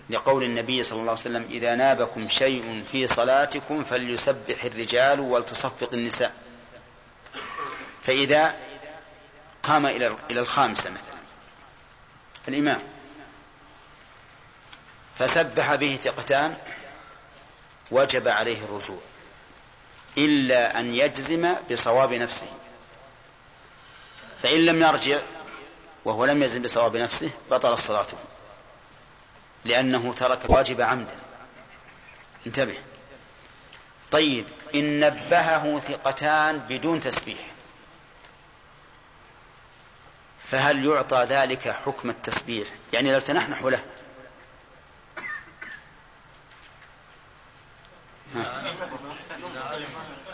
[0.10, 6.34] لقول النبي صلى الله عليه وسلم إذا نابكم شيء في صلاتكم فليسبح الرجال ولتصفق النساء.
[8.04, 8.56] فإذا
[9.64, 11.22] قام إلى إلى الخامسة مثلا.
[12.48, 12.82] الإمام.
[15.20, 16.58] فسبح به ثقتان
[17.92, 19.00] وجب عليه الرجوع
[20.18, 22.48] إلا أن يجزم بصواب نفسه.
[24.44, 25.20] فإن لم يرجع
[26.06, 28.18] وهو لم يزم بصواب نفسه بطل صلاته
[29.66, 31.16] لأنه ترك الواجب عمدا.
[32.48, 32.78] انتبه.
[34.12, 34.46] طيب
[34.76, 37.51] إن نبهه ثقتان بدون تسبيح.
[40.52, 43.80] فهل يعطى ذلك حكم التسبيح؟ يعني لو تنحنح له.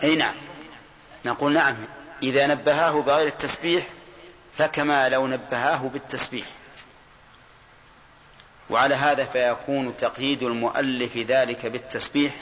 [0.04, 0.36] أي نعم.
[1.26, 1.76] نقول نعم.
[2.24, 3.88] إذا نبهاه بغير التسبيح
[4.58, 6.48] فكما لو نبهاه بالتسبيح.
[8.70, 12.34] وعلى هذا فيكون تقييد المؤلف ذلك بالتسبيح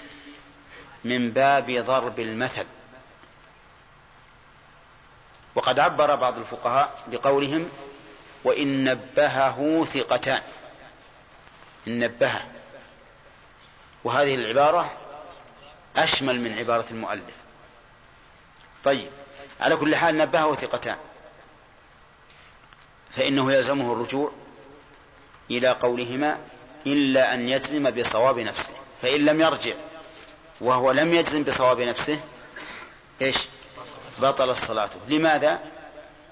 [1.04, 2.66] من باب ضرب المثل.
[5.56, 7.70] وقد عبر بعض الفقهاء بقولهم
[8.44, 10.42] وإن نبهه ثقتان.
[11.88, 12.46] إن نبهه.
[14.04, 14.92] وهذه العبارة
[15.98, 17.36] أشمل من عبارة المؤلف.
[18.84, 19.10] طيب
[19.62, 20.98] على كل حال نبهه ثقتان.
[23.12, 24.32] فإنه يلزمه الرجوع
[25.52, 26.38] إلى قولهما
[26.88, 28.74] إلا أن يجزم بصواب نفسه.
[29.02, 29.74] فإن لم يرجع
[30.62, 32.20] وهو لم يجزم بصواب نفسه
[33.22, 33.38] إيش؟
[34.20, 35.00] بطل صلاته.
[35.08, 35.60] لماذا؟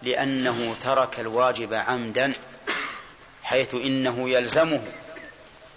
[0.02, 2.34] لأنه ترك الواجب عمدا
[3.44, 4.88] حيث إنه يلزمه.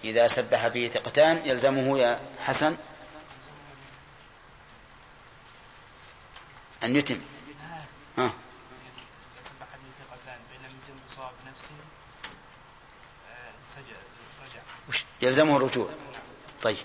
[0.04, 2.76] إذا سبح به ثقتان يلزمه يا حسن
[6.84, 7.20] أن يتم.
[8.18, 8.32] ها.
[15.22, 15.88] يلزمه الرجوع.
[16.62, 16.76] طيب.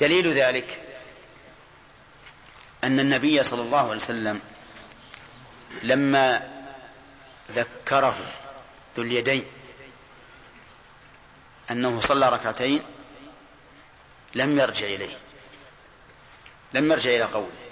[0.00, 0.91] دليل ذلك
[2.84, 4.40] أن النبي صلى الله عليه وسلم
[5.82, 6.48] لما
[7.50, 8.16] ذكره
[8.96, 9.44] ذو اليدين
[11.70, 12.82] أنه صلى ركعتين
[14.34, 15.16] لم يرجع إليه
[16.72, 17.62] لم يرجع إلى قوله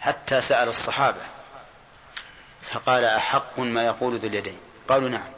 [0.00, 1.20] حتى سأل الصحابة
[2.62, 5.32] فقال أحق ما يقول ذو اليدين؟ قالوا نعم.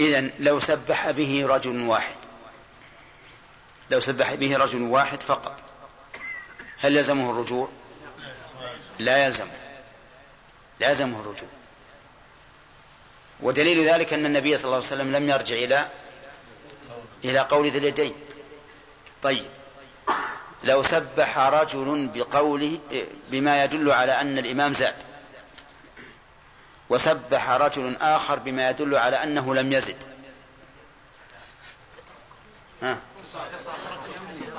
[0.00, 2.19] إذا لو سبح به رجل واحد
[3.90, 5.60] لو سبح به رجل واحد فقط
[6.80, 7.68] هل يلزمه الرجوع؟
[8.98, 9.56] لا يلزمه
[10.80, 11.48] لا يلزمه الرجوع.
[13.40, 15.88] ودليل ذلك أن النبي صلى الله عليه وسلم لم يرجع إلى
[17.24, 18.14] إلى قول ذي اليدين.
[19.22, 19.46] طيب
[20.64, 22.80] لو سبح رجل بقوله
[23.30, 24.94] بما يدل على أن الإمام زاد
[26.88, 29.96] وسبح رجل آخر بما يدل على أنه لم يزد.
[32.82, 32.98] ها.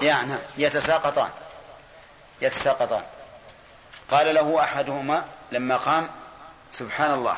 [0.01, 1.29] يعني يتساقطان.
[2.41, 3.03] يتساقطان.
[4.09, 6.09] قال له أحدهما لما قام
[6.71, 7.37] سبحان الله.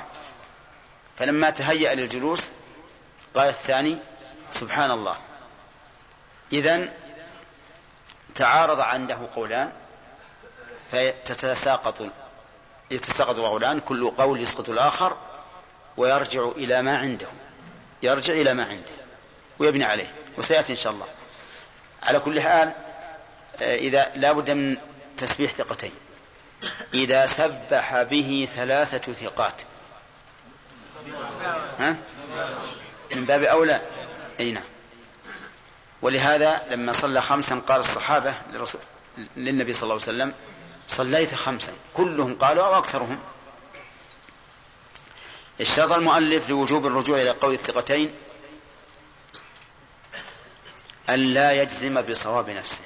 [1.19, 2.51] فلما تهيأ للجلوس
[3.35, 3.97] قال الثاني
[4.51, 5.15] سبحان الله.
[6.53, 6.93] إذن
[8.35, 9.71] تعارض عنده قولان
[10.91, 12.03] فتتساقط
[12.91, 15.17] يتساقط القولان كل قول يسقط الآخر
[15.97, 17.27] ويرجع إلى ما عنده.
[18.03, 18.91] يرجع إلى ما عنده
[19.59, 21.07] ويبني عليه وسيأتي إن شاء الله.
[22.03, 22.71] على كل حال
[23.61, 24.77] إذا لا بد من
[25.17, 25.91] تسبيح ثقتين.
[26.93, 29.61] إذا سبح به ثلاثة ثقات.
[31.79, 31.95] ها؟
[33.15, 33.81] من باب أولى؟
[34.39, 34.63] أي نعم.
[36.01, 38.33] ولهذا لما صلى خمسا قال الصحابة
[39.37, 40.33] للنبي صلى الله عليه وسلم
[40.87, 41.73] صليت خمسا.
[41.93, 43.19] كلهم قالوا أو أكثرهم.
[45.61, 48.13] اشترط المؤلف لوجوب الرجوع إلى قول الثقتين
[51.09, 52.81] أن لا يجزم بصواب نفسه.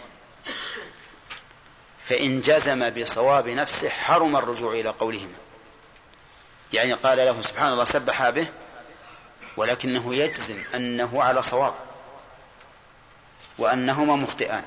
[2.10, 5.38] فإن جزم بصواب نفسه حرم الرجوع إلى قولهما
[6.74, 8.48] يعني قال له سبحان الله سبح به
[9.58, 11.74] ولكنه يجزم أنه على صواب
[13.58, 14.64] وأنهما مخطئان.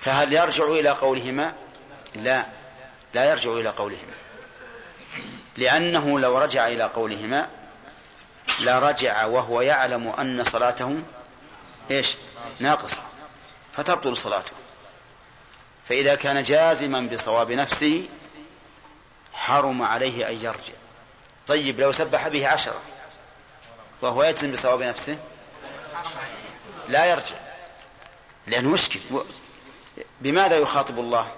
[0.00, 1.54] فهل يرجع إلى قولهما؟
[2.14, 2.46] لا
[3.14, 4.14] لا يرجع إلى قولهما.
[5.56, 7.48] لأنه لو رجع إلى قولهما
[8.60, 11.02] لرجع وهو يعلم أن صلاته
[11.90, 12.16] إيش؟
[12.60, 13.02] ناقصة.
[13.76, 14.52] فتبطل صلاته.
[15.88, 18.08] فإذا كان جازما بصواب نفسه
[19.32, 20.72] حرم عليه أن يرجع.
[21.48, 22.80] طيب لو سبح به عشرة
[24.02, 25.18] وهو يجزم بصواب نفسه
[26.88, 27.36] لا يرجع.
[28.46, 29.00] لأنه مشكل.
[30.20, 31.28] بماذا يخاطب الله؟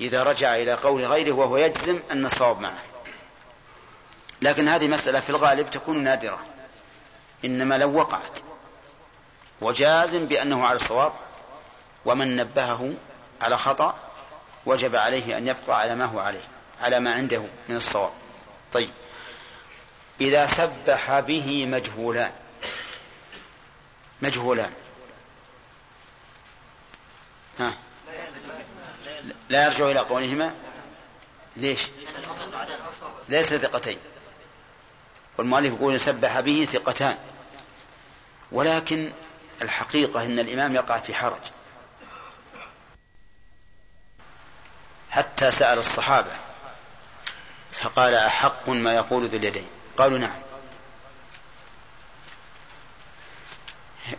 [0.00, 2.82] إذا رجع إلى قول غيره وهو يجزم أن الصواب معه.
[4.44, 6.38] لكن هذه مسألة في الغالب تكون نادرة.
[7.44, 8.38] إنما لو وقعت
[9.60, 11.12] وجازم بأنه على الصواب
[12.04, 12.94] ومن نبهه
[13.42, 13.98] على خطأ
[14.66, 16.48] وجب عليه أن يبقى على ما هو عليه
[16.80, 18.12] على ما عنده من الصواب.
[18.72, 18.90] طيب.
[20.20, 22.32] إذا سبح به مجهولان.
[24.22, 24.72] مجهولان.
[27.58, 27.72] ها.
[29.48, 30.54] لا يرجع إلى قولهما.
[31.56, 31.80] ليش؟
[33.28, 33.98] ليس ثقتين.
[35.38, 37.16] والمؤلف يقول سبح به ثقتان.
[38.52, 39.12] ولكن
[39.62, 41.40] الحقيقة أن الإمام يقع في حرج.
[45.10, 46.30] حتى سأل الصحابة
[47.72, 49.66] فقال أحق ما يقول ذو اليدين.
[49.96, 50.44] قالوا نعم.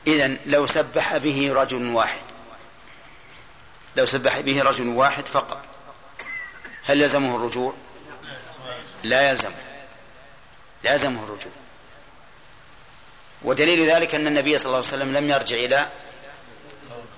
[0.08, 2.21] إذا لو سبح به رجل واحد
[3.95, 5.65] لو سبح به رجل واحد فقط
[6.86, 7.73] هل يلزمه الرجوع؟
[9.04, 9.74] لا يلزمه.
[10.83, 11.51] لازمه الرجوع.
[13.41, 15.88] ودليل ذلك أن النبي صلى الله عليه وسلم لم يرجع إلى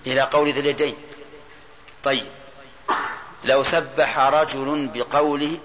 [0.07, 0.95] إلى قول ذي اليدين.
[2.03, 2.27] طيب.
[3.43, 5.59] لو سبح رجل بقوله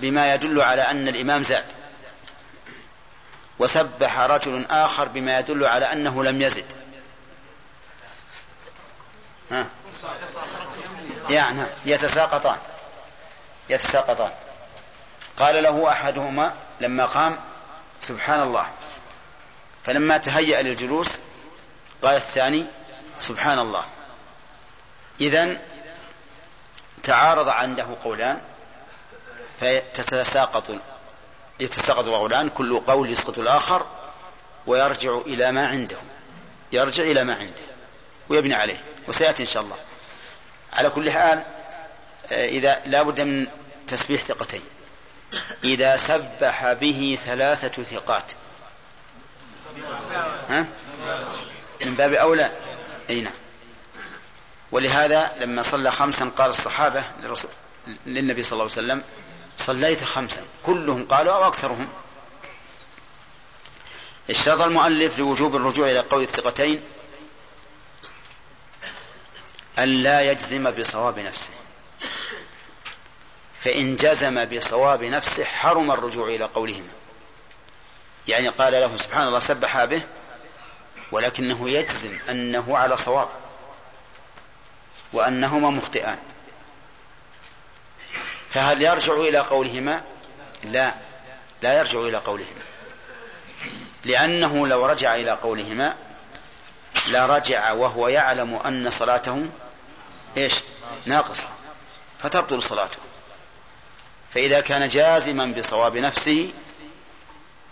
[0.00, 1.64] بما يدل على أن الإمام زاد.
[3.58, 6.64] وسبح رجل آخر بما يدل على أنه لم يزد.
[9.50, 9.66] ها؟
[11.30, 12.56] يعني يتساقطان.
[13.70, 14.30] يتساقطان.
[15.36, 17.38] قال له أحدهما لما قام
[18.00, 18.68] سبحان الله.
[19.84, 21.18] فلما تهيأ للجلوس
[22.02, 22.66] قال الثاني
[23.18, 23.84] سبحان الله.
[25.20, 25.60] إذن
[27.02, 28.40] تعارض عنده قولان
[29.60, 30.64] فتتساقط
[31.60, 33.86] يتساقط القولان كل قول يسقط الآخر
[34.66, 35.96] ويرجع إلى ما عنده.
[36.72, 37.62] يرجع إلى ما عنده
[38.28, 39.76] ويبني عليه وسيأتي إن شاء الله.
[40.72, 41.42] على كل حال
[42.30, 43.46] إذا لا بد من
[43.86, 44.62] تسبيح ثقتين.
[45.64, 48.32] إذا سبح به ثلاثة ثقات.
[50.48, 50.66] ها؟
[51.86, 52.50] من باب أولى.
[53.10, 53.32] أي نعم.
[54.72, 57.50] ولهذا لما صلى خمسا قال الصحابة للرسول
[58.06, 59.02] للنبي صلى الله عليه وسلم
[59.58, 60.42] صليت خمسا.
[60.66, 61.88] كلهم قالوا أو أكثرهم.
[64.30, 66.82] اشترط المؤلف لوجوب الرجوع إلى قول الثقتين
[69.78, 71.50] أن لا يجزم بصواب نفسه.
[73.64, 76.88] فإن جزم بصواب نفسه حرم الرجوع إلى قولهما.
[78.28, 80.02] يعني قال له سبحان الله سبح به
[81.12, 83.28] ولكنه يجزم أنه على صواب
[85.12, 86.18] وأنهما مخطئان.
[88.50, 90.02] فهل يرجع إلى قولهما؟
[90.64, 90.94] لا
[91.62, 92.62] لا يرجع إلى قولهما.
[94.04, 95.96] لأنه لو رجع إلى قولهما
[97.08, 99.48] لرجع وهو يعلم أن صلاته
[100.36, 100.54] إيش؟
[101.06, 101.48] ناقصة
[102.22, 102.98] فتبطل صلاته.
[104.34, 106.50] فإذا كان جازما بصواب نفسه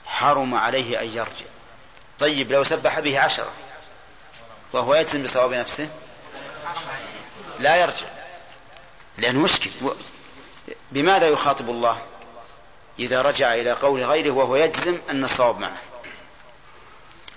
[0.06, 1.46] حرم عليه أن يرجع.
[2.18, 3.50] طيب لو سبح به عشرة
[4.72, 5.88] وهو يجزم بصواب نفسه
[7.58, 8.06] لا يرجع.
[9.18, 9.70] لأنه مشكل.
[10.92, 11.98] بماذا يخاطب الله؟
[12.98, 15.80] إذا رجع إلى قول غيره وهو يجزم أن الصواب معه.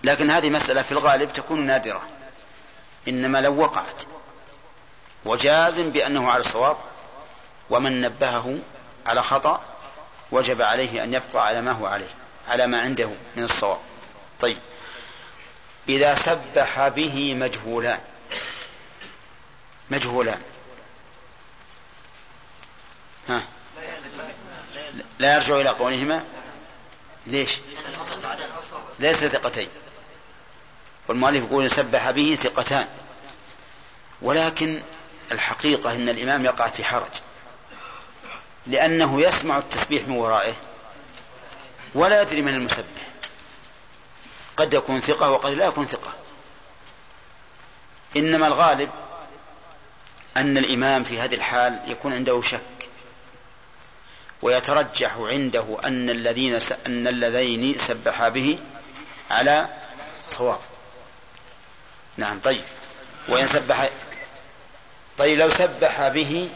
[0.03, 2.01] لكن هذه مسألة في الغالب تكون نادرة.
[3.07, 4.03] إنما لو وقعت
[5.25, 6.77] وجازم بأنه على الصواب
[7.69, 8.59] ومن نبهه
[9.07, 9.61] على خطأ
[10.31, 12.09] وجب عليه أن يبقى على ما هو عليه
[12.47, 13.79] على ما عنده من الصواب.
[14.41, 14.57] طيب.
[15.89, 17.99] إذا سبح به مجهولان.
[19.89, 20.41] مجهولان.
[23.29, 23.41] ها؟
[25.19, 26.23] لا يرجع إلى قولهما.
[27.27, 27.59] ليش؟
[28.99, 29.69] ليس ثقتين.
[31.07, 32.87] والمؤلف يقول سبح به ثقتان.
[34.21, 34.81] ولكن
[35.31, 37.11] الحقيقة أن الإمام يقع في حرج.
[38.67, 40.53] لأنه يسمع التسبيح من ورائه
[41.95, 42.83] ولا يدري من المسبح.
[44.57, 46.13] قد يكون ثقة وقد لا يكون ثقة.
[48.17, 48.89] إنما الغالب
[50.37, 52.89] أن الإمام في هذه الحال يكون عنده شك
[54.41, 56.71] ويترجح عنده أن الذين س...
[56.71, 58.59] أن اللذين سبحا به
[59.31, 59.69] على
[60.29, 60.59] صواب.
[62.17, 62.61] نعم طيب.
[63.27, 63.89] وإن سبح
[65.17, 66.49] طيب لو سبح به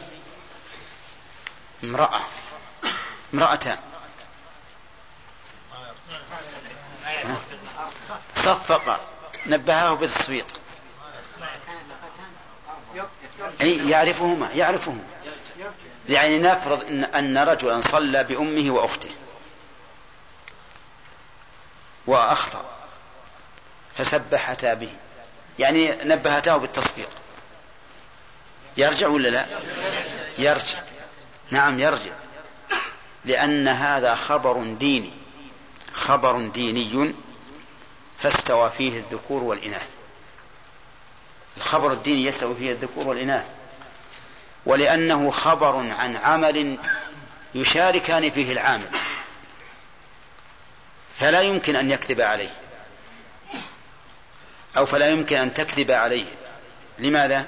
[1.84, 2.22] امرأة.
[3.34, 3.78] امرأتان
[8.36, 9.00] صفق
[9.46, 10.46] نبهاه بالتصفيق
[13.62, 15.04] أي يعرفهما يعرفهما
[16.10, 19.12] يعني نفرض إن, أن رجلا صلى بأمه وأخته.
[22.08, 22.66] وأخطأ.
[23.98, 24.94] فسبحتا به.
[25.60, 27.10] يعني نبهتاه بالتصفيق
[28.78, 29.48] يرجع ولا لا؟
[30.38, 30.93] يرجع.
[31.54, 32.12] نعم يرجع.
[33.26, 35.14] لأن هذا خبر ديني.
[35.94, 37.14] خبر ديني
[38.20, 39.88] فاستوى فيه الذكور والإناث.
[41.58, 43.46] الخبر الديني يستوي فيه الذكور والإناث.
[44.66, 46.78] ولأنه خبر عن عمل
[47.56, 48.90] يشاركان فيه العامل.
[51.20, 52.56] فلا يمكن أن يكذب عليه.
[54.78, 56.26] أو فلا يمكن أن تكذب عليه.
[57.00, 57.48] لماذا؟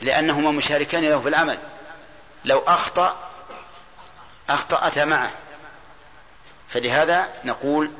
[0.00, 1.58] لأنهما مشاركان له في العمل.
[2.44, 3.16] لو أخطأ
[4.50, 5.30] أخطأتا معه.
[6.68, 7.90] فلهذا نقول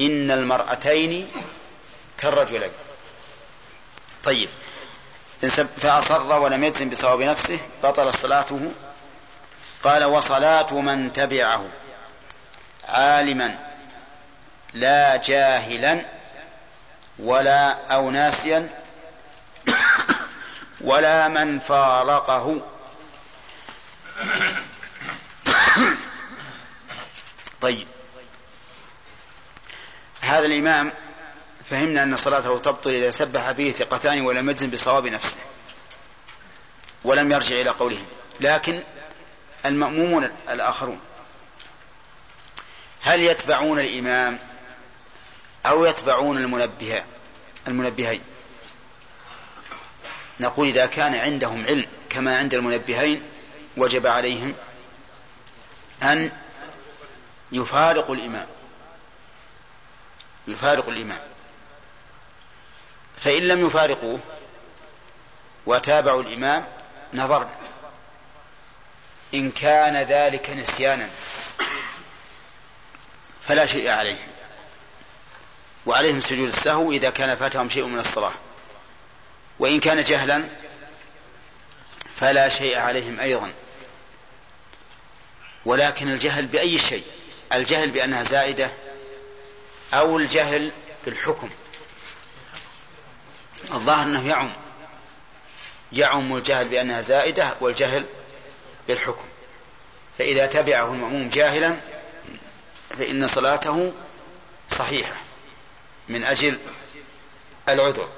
[0.00, 1.30] إن المرأتين
[2.18, 2.72] كالرجلين.
[4.24, 4.48] طيب.
[5.76, 8.72] فأصر ولم يجزم بصواب نفسه بطل صلاته.
[9.82, 11.68] قال وصلاة من تبعه
[12.88, 13.58] عالما
[14.72, 16.06] لا جاهلا
[17.18, 18.68] ولا أو ناسيا
[20.80, 22.60] ولا من فارقه.
[27.60, 27.86] طيب.
[30.20, 30.92] هذا الإمام
[31.70, 35.36] فهمنا أن صلاته تبطل إذا سبح فيه ثقتان ولم يجزم بصواب نفسه
[37.04, 38.06] ولم يرجع إلى قولهم.
[38.40, 38.82] لكن
[39.66, 41.00] المأمومون الآخرون
[43.02, 44.38] هل يتبعون الإمام
[45.66, 47.02] أو يتبعون المنبه
[47.68, 48.20] المنبهين؟
[50.40, 53.22] نقول إذا كان عندهم علم كما عند المنبهين
[53.76, 54.54] وجب عليهم
[56.02, 56.32] أن
[57.52, 58.46] يفارقوا الإمام.
[60.48, 61.20] يفارقوا الإمام.
[63.16, 64.20] فإن لم يفارقوه
[65.66, 66.66] وتابعوا الإمام
[67.14, 67.56] نظرنا.
[69.34, 71.08] إن كان ذلك نسيانا
[73.48, 74.28] فلا شيء عليهم.
[75.86, 78.32] وعليهم سجود السهو إذا كان فاتهم شيء من الصلاة.
[79.58, 80.44] وإن كان جهلا
[82.16, 83.52] فلا شيء عليهم أيضا.
[85.64, 87.04] ولكن الجهل بأي شيء؟
[87.52, 88.70] الجهل بأنها زائدة
[89.94, 90.72] أو الجهل
[91.06, 91.50] بالحكم؟
[93.70, 94.52] الظاهر أنه يعم.
[95.92, 98.04] يعم الجهل بأنها زائدة والجهل
[98.88, 99.24] بالحكم.
[100.18, 101.76] فإذا تبعه المأموم جاهلا
[102.98, 103.92] فإن صلاته
[104.70, 105.14] صحيحة
[106.08, 106.58] من أجل
[107.68, 108.08] العذر.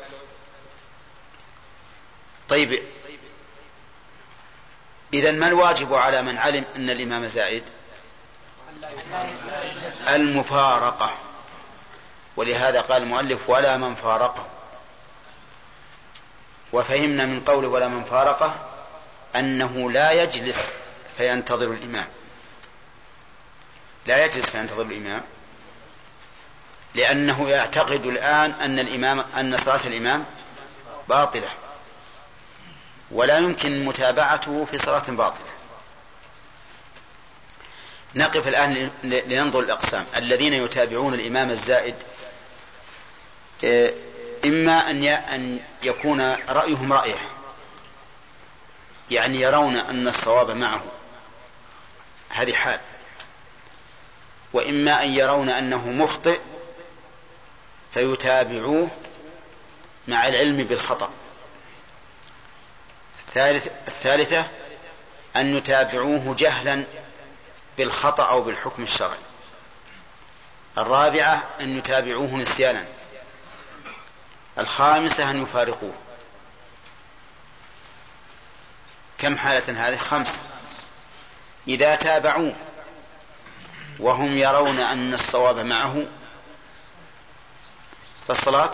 [2.49, 2.82] طيب
[5.14, 7.62] إذا ما الواجب على من علم أن الإمام زائد
[10.09, 11.11] المفارقة.
[12.36, 14.46] ولهذا قال المؤلف ولا من فارقه.
[16.72, 18.54] وفهمنا من قوله ولا من فارقه
[19.36, 20.72] أنه لا يجلس
[21.16, 22.07] فينتظر الإمام.
[24.07, 25.22] لا يجلس فينتظر الإمام.
[26.94, 30.24] لأنه يعتقد الآن أن الإمام أن صلاة الإمام
[31.09, 31.48] باطلة.
[33.11, 35.46] ولا يمكن متابعته في صلاة باطلة.
[38.14, 40.07] نقف الآن لننظر الأقسام.
[40.16, 41.94] الذين يتابعون الإمام الزائد
[44.44, 47.18] إما أن يكون رأيهم رأيه
[49.11, 50.82] يعني يرون أن الصواب معه.
[52.28, 52.80] هذه حال.
[54.52, 56.40] وإما أن يرون أنه مخطئ
[57.94, 58.88] فيتابعوه
[60.09, 61.11] مع العلم بالخطأ.
[63.29, 64.47] الثالث الثالثة
[65.37, 66.85] أن يتابعوه جهلا
[67.79, 69.18] بالخطأ أو بالحكم الشرعي.
[70.79, 72.87] الرابعة أن يتابعوه نسيانا.
[74.59, 75.95] الخامسة أن يفارقوه.
[79.18, 80.41] كم حالة هذه؟ خمس.
[81.68, 82.55] إذا تابعوه
[83.99, 86.05] وهم يرون أن الصواب معه
[88.29, 88.72] فالصلاة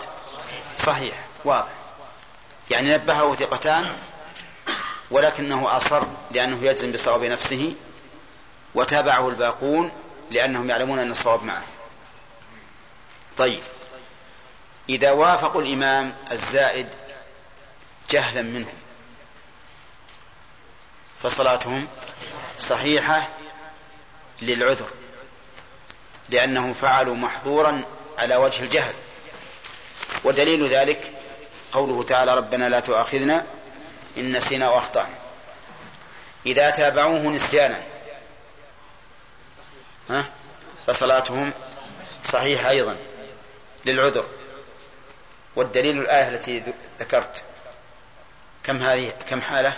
[0.79, 1.71] صحيح واضح.
[2.69, 3.95] يعني نبهه ثقتان
[5.11, 7.75] ولكنه أصر لأنه يجزم بصواب نفسه
[8.75, 9.91] وتابعه الباقون
[10.31, 11.63] لأنهم يعلمون أن الصواب معه.
[13.37, 13.61] طيب
[14.89, 16.87] إذا وافقوا الإمام الزائد
[18.11, 18.73] جهلا منهم
[21.23, 21.87] فصلاتهم
[22.59, 23.29] صحيحة
[24.41, 24.89] للعذر
[26.29, 27.81] لأنهم فعلوا محظورا
[28.17, 28.93] على وجه الجهل.
[30.23, 31.11] ودليل ذلك
[31.71, 33.45] قوله تعالى ربنا لا تؤاخذنا
[34.17, 35.15] إن نسينا وأخطأنا.
[36.45, 37.81] إذا تابعوه نسيانا.
[40.09, 40.25] ها؟
[40.87, 41.53] فصلاتهم
[42.25, 42.97] صحيحة أيضا
[43.85, 44.25] للعذر.
[45.55, 46.63] والدليل الآية التي
[46.99, 47.43] ذكرت.
[48.63, 49.73] كم هذه؟ كم حالة؟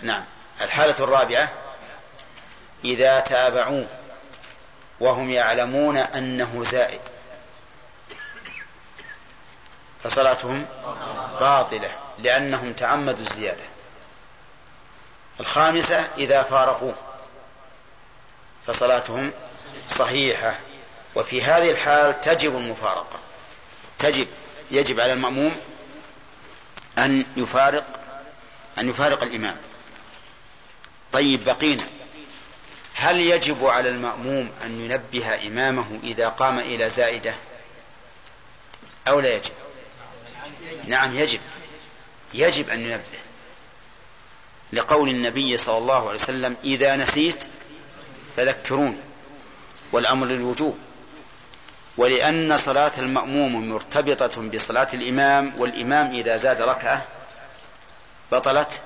[0.00, 0.24] نعم.
[0.60, 1.48] الحالة الرابعة.
[2.84, 3.86] إذا تابعوه
[5.00, 7.00] وهم يعلمون أنه زائد.
[10.04, 10.66] فصلاتهم
[11.40, 12.05] باطلة.
[12.18, 13.64] لأنهم تعمدوا الزيادة.
[15.40, 16.94] الخامسة إذا فارقوه
[18.66, 19.32] فصلاتهم
[19.88, 20.58] صحيحة.
[21.14, 23.18] وفي هذه الحال تجب المفارقة.
[23.98, 24.26] تجب
[24.70, 25.56] يجب على المأموم
[26.98, 27.84] أن يفارق
[28.78, 29.56] أن يفارق الإمام.
[31.12, 31.86] طيب بقينا.
[32.94, 37.34] هل يجب على المأموم أن ينبه إمامه إذا قام إلى زائدة؟
[39.08, 39.52] أو لا يجب؟
[40.86, 41.40] نعم يجب.
[42.34, 43.18] يجب أن ينبه
[44.72, 47.44] لقول النبي صلى الله عليه وسلم إذا نسيت
[48.36, 48.96] فذكروني
[49.92, 50.78] والأمر للوجوب.
[51.96, 57.04] ولأن صلاة المأموم مرتبطة بصلاة الإمام والإمام إذا زاد ركعة
[58.32, 58.82] بطلت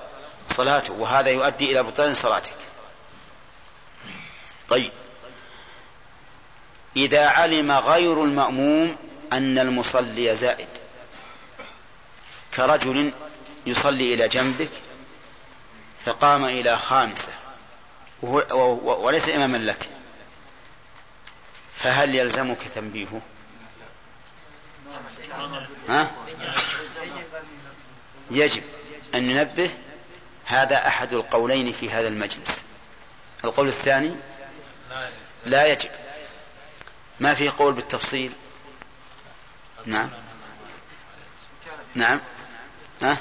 [0.47, 2.53] صلاته وهذا يؤدي إلى بطلان صلاتك.
[4.69, 4.91] طيب.
[6.95, 8.95] إذا علم غير المأموم
[9.33, 10.67] أن المصلي زائد
[12.55, 13.11] كرجل
[13.65, 14.71] يصلي إلى جنبك
[16.05, 17.31] فقام إلى خامسة
[18.21, 19.89] وليس إماما لك.
[21.75, 23.21] فهل يلزمك تنبيهه؟
[25.89, 26.11] ها؟
[28.31, 28.63] يجب
[29.15, 29.69] أن ننبه.
[30.45, 32.63] هذا أحد القولين في هذا المجلس.
[33.43, 34.15] القول الثاني
[35.45, 35.89] لا يجب.
[37.19, 38.31] ما فيه قول بالتفصيل؟
[39.85, 40.09] نعم.
[41.95, 42.19] نعم.
[43.01, 43.17] ها؟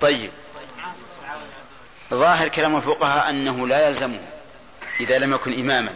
[0.00, 0.30] طيب.
[2.10, 4.20] ظاهر كلام الفقهاء أنه لا يلزمه
[5.00, 5.94] إذا لم يكن إماما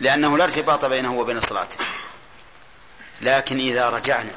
[0.00, 1.76] لأنه لا ارتباط بينه وبين صلاته.
[3.20, 4.32] لكن إذا رجعنا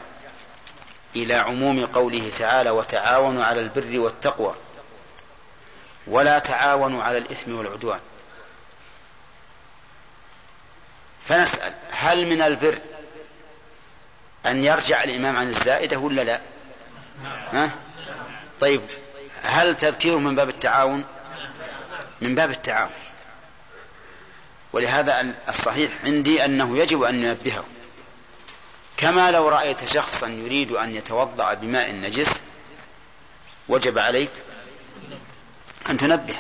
[1.16, 4.56] إلى عموم قوله تعالى وتعاونوا على البر والتقوى
[6.08, 8.00] ولا تعاونوا على الإثم والعدوان
[11.28, 12.78] فنسأل هل من البر
[14.46, 16.42] أن يرجع الإمام عن الزائدة ولا لا؟
[17.52, 17.72] ها؟
[18.60, 18.82] طيب
[19.42, 21.04] هل تذكيره من باب التعاون؟
[22.22, 22.92] من باب التعاون.
[24.74, 27.64] ولهذا الصحيح عندي أنه يجب أن ننبهه.
[28.98, 32.42] كما لو رأيت شخصا يريد أن يتوضأ بماء نجس
[33.70, 34.32] وجب عليك
[35.90, 36.36] أن تنبه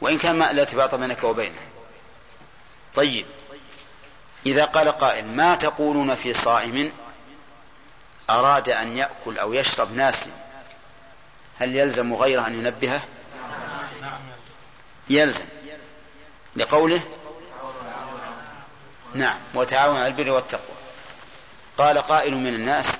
[0.00, 1.60] وإن كان ماء لا إرتباط بينك وبينه.
[2.94, 3.26] طيب
[4.46, 6.92] إذا قال قائل ما تقولون في صائم؟
[8.30, 10.32] أراد أن يأكل أو يشرب ناسيا
[11.58, 13.00] هل يلزم غيره أن ينبهه؟
[15.10, 15.44] يلزم.
[16.56, 17.02] لقوله؟
[19.14, 20.76] نعم وتعاون على البر والتقوى.
[21.78, 22.98] قال قائل من الناس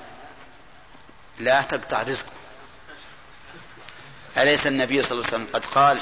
[1.39, 2.31] لا تقطع رزقه.
[4.37, 6.01] أليس النبي صلى الله عليه وسلم قد قال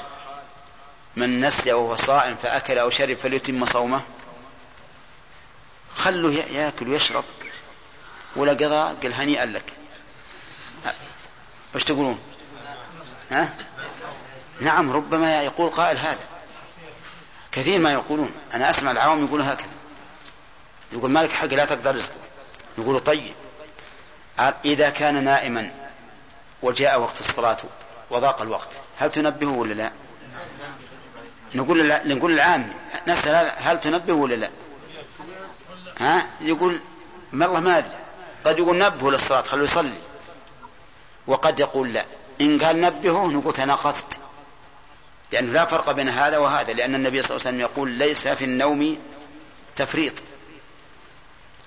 [1.15, 4.01] من نسي وهو صائم فأكل أو شرب فليتم صومه؟
[5.95, 7.23] خلوه يأكل ويشرب.
[8.35, 9.73] ولا قضاء قال هنيئا لك.
[11.75, 12.19] وش تقولون؟
[13.31, 13.53] ها؟
[14.61, 16.19] نعم ربما يقول قائل هذا.
[17.51, 18.31] كثير ما يقولون.
[18.53, 19.67] أنا أسمع العوام يقولون هكذا.
[20.91, 22.15] يقول مالك حق لا تقدر رزقه.
[22.77, 23.33] يقول طيب.
[24.65, 25.71] إذا كان نائما
[26.61, 27.57] وجاء وقت الصلاة
[28.09, 29.91] وضاق الوقت هل تنبهه ولا لا؟
[31.55, 32.73] نقول نقول العام.
[33.07, 34.49] نسأل هل تنبهه ولا لا؟
[35.99, 36.79] ها؟ يقول
[37.31, 38.02] ما الله ما أدري.
[38.45, 39.97] قد يقول نبهه للصلاة خليه يصلي.
[41.27, 42.05] وقد يقول لا.
[42.41, 44.19] إن قال نبهه نقول تناقضت.
[45.31, 48.45] لأنه لا فرق بين هذا وهذا لأن النبي صلى الله عليه وسلم يقول ليس في
[48.45, 48.97] النوم
[49.75, 50.13] تفريط.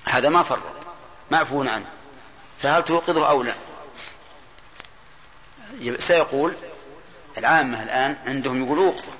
[0.05, 0.95] هذا ما فرق.
[1.31, 1.87] معفو عنه.
[2.63, 3.55] فهل توقظه أو لا؟
[5.99, 6.55] سيقول
[7.39, 9.13] العامة الآن عندهم يقولوا وقته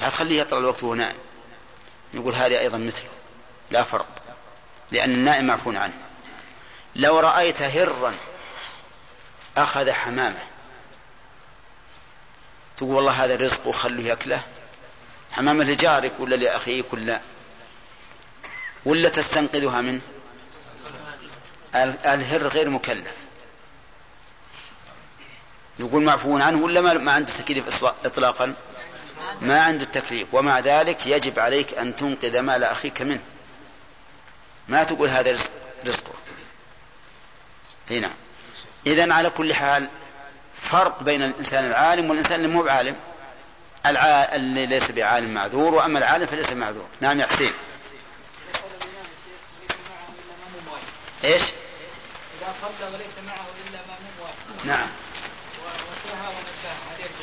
[0.00, 1.16] لا تخليه يطلع الوقت وهو نائم.
[2.14, 3.08] نقول هذا أيضا مثله.
[3.70, 4.06] لا فرق.
[4.90, 5.94] لأن النائم معفون عنه.
[6.96, 8.14] لو رأيت هرا
[9.56, 10.42] أخذ حمامة.
[12.76, 14.42] تقول والله هذا رزق وخلوه يأكله.
[15.32, 17.20] حمامة لجارك ولا لأخيك ولا
[18.84, 20.00] ولا تستنقذها منه
[22.04, 23.12] الهر غير مكلف.
[25.78, 28.54] نقول معفو عنه ولا ما عنده تكليف إطلاقا؟
[29.40, 33.22] ما عنده التكليف ومع ذلك يجب عليك أن تنقذ مال أخيك منه.
[34.68, 35.38] ما تقول هذا
[35.86, 36.21] رزقه.
[37.98, 38.10] هنا
[38.86, 39.88] إذا على كل حال
[40.62, 42.96] فرق بين الإنسان العالم والإنسان اللي مو بعالم.
[43.86, 47.52] اللي ليس بعالم معذور وأما العالم فليس معذور نعم يا حسين
[51.24, 54.88] إيش؟ إذا صلى وليس معه إلا مأموم واحد نعم
[56.98, 57.22] يرجع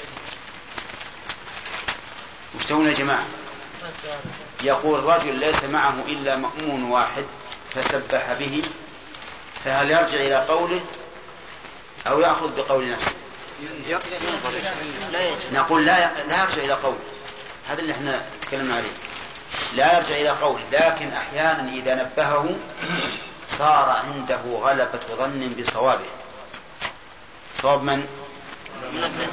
[2.55, 3.25] وش يا جماعة؟
[4.63, 7.25] يقول رجل ليس معه إلا مأمون واحد
[7.75, 8.63] فسبح به
[9.65, 10.81] فهل يرجع إلى قوله
[12.07, 13.15] أو يأخذ بقول نفسه؟
[15.53, 16.99] نقول لا لا يرجع إلى قوله
[17.69, 18.89] هذا اللي إحنا تكلمنا عليه.
[19.75, 22.55] لا يرجع إلى قوله لكن أحيانا إذا نبهه
[23.49, 26.09] صار عنده غلبة ظن بصوابه.
[27.55, 28.07] صواب من؟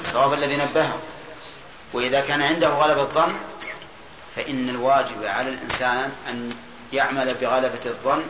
[0.05, 0.99] صواب الذي نبهه.
[1.93, 3.35] وإذا كان عنده غلبة ظن
[4.37, 6.53] فإن الواجب على الإنسان أن
[6.93, 8.23] يعمل بغلبة الظن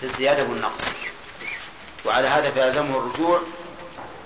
[0.00, 0.84] في الزيادة والنقص.
[2.04, 3.40] وعلى هذا فيلزمه الرجوع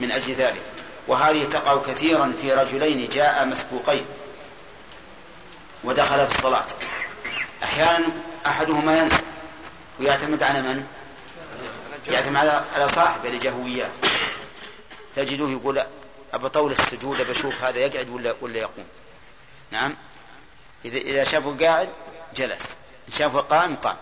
[0.01, 0.63] من أجل ذلك.
[1.09, 4.05] وهذه تقع كثيرا في رجلين جاء مسبوقين
[5.85, 6.67] ودخل في الصلاة.
[7.63, 8.07] أحيانا
[8.47, 9.23] أحدهما ينسى.
[10.01, 10.87] ويعتمد على من؟
[12.09, 13.91] يعتمد على صاحبه اللي جاه وياه.
[15.17, 15.83] تجده يقول
[16.33, 18.87] أبى طول السجود بشوف هذا يقعد ولا ولا يقوم.
[19.71, 19.97] نعم.
[20.85, 21.89] إذا إذا شافه قاعد
[22.37, 22.77] جلس.
[23.09, 23.97] إن شافه قام قام.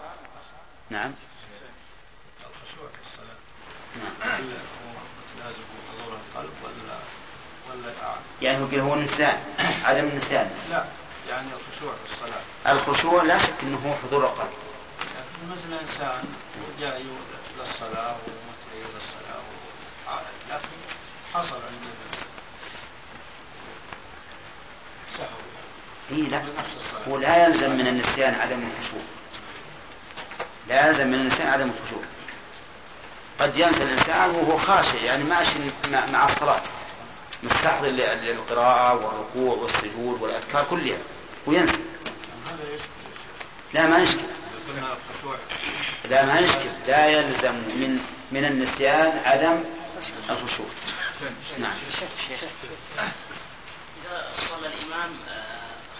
[0.91, 1.13] نعم.
[8.43, 9.39] يعني هو هو النسيان
[9.85, 10.51] عدم النسيان.
[10.71, 10.85] لا
[11.29, 12.73] يعني الخشوع في الصلاة.
[12.73, 14.51] الخشوع لا شك إنه هو حضور القلب
[15.15, 16.25] يعني مثلا إنسان
[16.81, 17.03] جاء
[17.59, 20.67] للصلاة ومتى إلى الصلاة لكن
[21.35, 22.19] حصل عنده
[25.19, 25.27] سهو.
[26.11, 26.43] اي لا.
[27.09, 29.03] هو لا يلزم من النسيان عدم الخشوع.
[30.69, 32.03] لا يلزم من النسيان عدم الخشوع.
[33.41, 35.59] قد ينسى الإنسان وهو خاشع يعني ماشي
[36.13, 36.61] مع الصلاة.
[37.43, 40.99] مستحضر للقراءة والركوع والسجود والأذكار كلها
[41.47, 41.79] وينسى.
[43.73, 44.21] لا ما يشكل.
[46.05, 46.69] لا ما يشكل.
[46.87, 48.01] لا يلزم من
[48.33, 49.65] من النسيان عدم
[50.31, 50.67] الخشوع.
[51.59, 51.73] نعم.
[54.03, 55.11] إذا صلى الإمام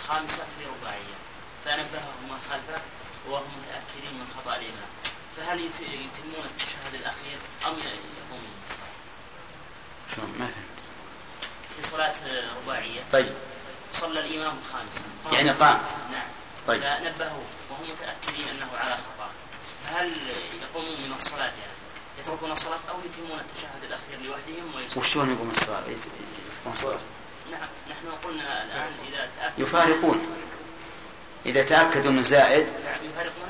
[0.09, 1.17] خامسة في رباعية
[1.65, 2.83] فنبههم من خلفه
[3.29, 4.91] وهم متأكدين من خطأ الإمام.
[5.39, 8.89] فهل يتمون التشهد الأخير أم يقومون من الصلاة؟
[10.17, 10.79] شلون؟ ما فهمت.
[11.77, 12.15] في صلاة
[12.57, 13.01] رباعية.
[13.13, 13.33] طيب.
[13.93, 15.05] صلى الإمام خامسا.
[15.33, 15.81] يعني قام
[16.13, 16.29] نعم.
[16.67, 16.81] طيب.
[16.83, 19.31] فنبهوا وهم متأكدين أنه على خطأ.
[19.85, 20.13] فهل
[20.63, 21.79] يقومون من الصلاة يعني؟
[22.19, 26.99] يتركون الصلاة أو يتمون التشهد الأخير لوحدهم ويصلون؟ وشلون يقوم الصلاة؟ يقوم الصلاة.
[27.53, 27.69] نعم.
[27.91, 30.27] نحن قلنا الآن إذا تأكد يفارقون.
[31.47, 33.49] إذا تأكدوا أنه زائد نعم يفارقون.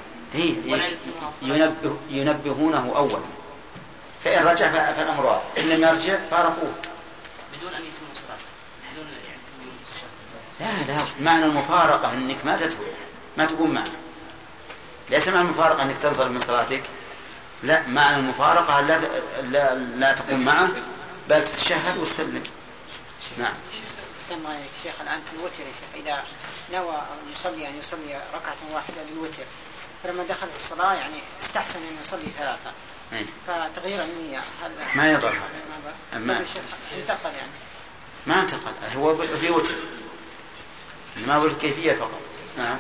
[1.43, 3.21] ينبه ينبهونه أولا.
[4.25, 5.43] فإن رجع فالأمر واضح.
[5.59, 6.73] إن لم يرجع فارقوه
[7.59, 8.39] بدون أن يتموا الصلاة
[8.93, 9.07] بدون
[10.61, 11.05] يعني لا لا.
[11.21, 12.79] معنى المفارقة أنك ما تدخل
[13.37, 13.89] ما تقوم معه
[15.11, 16.83] ليس معنى المفارقة أنك تنصرف من صلاتك.
[17.63, 19.01] لا معنى المفارقة لا
[19.43, 20.69] لا, لا تقوم معه
[21.29, 22.43] بل تتشهد وتسلم.
[23.39, 23.55] نعم.
[24.23, 25.65] أحسن ما شيخ الآن في الوتر
[25.95, 26.25] إذا
[26.73, 29.45] نوى المصلي أن يصلي ركعة واحدة للوتر.
[30.05, 32.73] فلما دخل في الصلاة يعني استحسن أن يصلي ثلاثة.
[33.13, 33.27] أي.
[33.47, 35.33] فتغيير النية هل ما يضر.
[36.13, 36.63] ما ما- الشيخ
[36.99, 37.51] انتقل يعني.
[38.27, 38.73] ما انتقل.
[38.97, 39.75] هو في وتر.
[41.27, 42.21] ما قلت كيفية فقط.
[42.59, 42.79] نعم.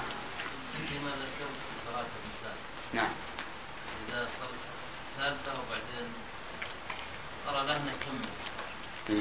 [0.88, 2.56] فيما ذكرت في صلاة النساء.
[2.92, 3.10] نعم.
[4.08, 4.48] إذا صلى
[5.18, 6.08] ثالثة وبعدين
[7.48, 7.80] أرى له
[8.40, 9.18] السهو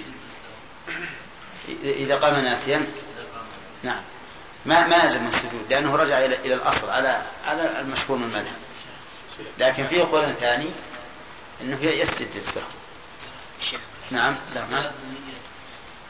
[2.18, 3.46] إذا- قام ناسيا؟ إذا قام
[3.84, 4.02] نعم.
[4.68, 8.58] ما ما يلزم السجود لأنه رجع إلى إلى الأصل على على المشهور من المذهب.
[9.58, 10.70] لكن في قول ثاني
[11.62, 12.64] أنه يسجد للسهو.
[14.12, 14.92] نعم لا ما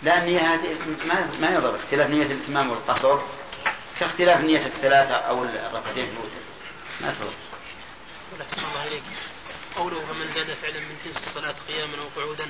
[0.03, 3.19] لا النية هذه ما ما يضر اختلاف نية الإتمام والقصر
[3.99, 6.41] كاختلاف نية الثلاثة أو الركعتين في الوتر.
[7.01, 7.33] ما تضر.
[8.41, 9.03] أحسن الله إليك.
[9.75, 12.45] قوله فمن زاد فعلا من جنس الصلاة قياما أو قعودا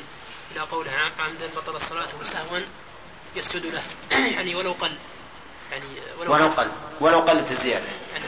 [0.51, 2.59] إلى قوله عمدا بطل الصلاة سهوا
[3.35, 3.83] يسجد له.
[4.11, 4.91] يعني ولو قل.
[5.71, 5.85] يعني
[6.17, 6.67] ولو قل
[6.99, 8.25] ولو قلت الزيادة يعني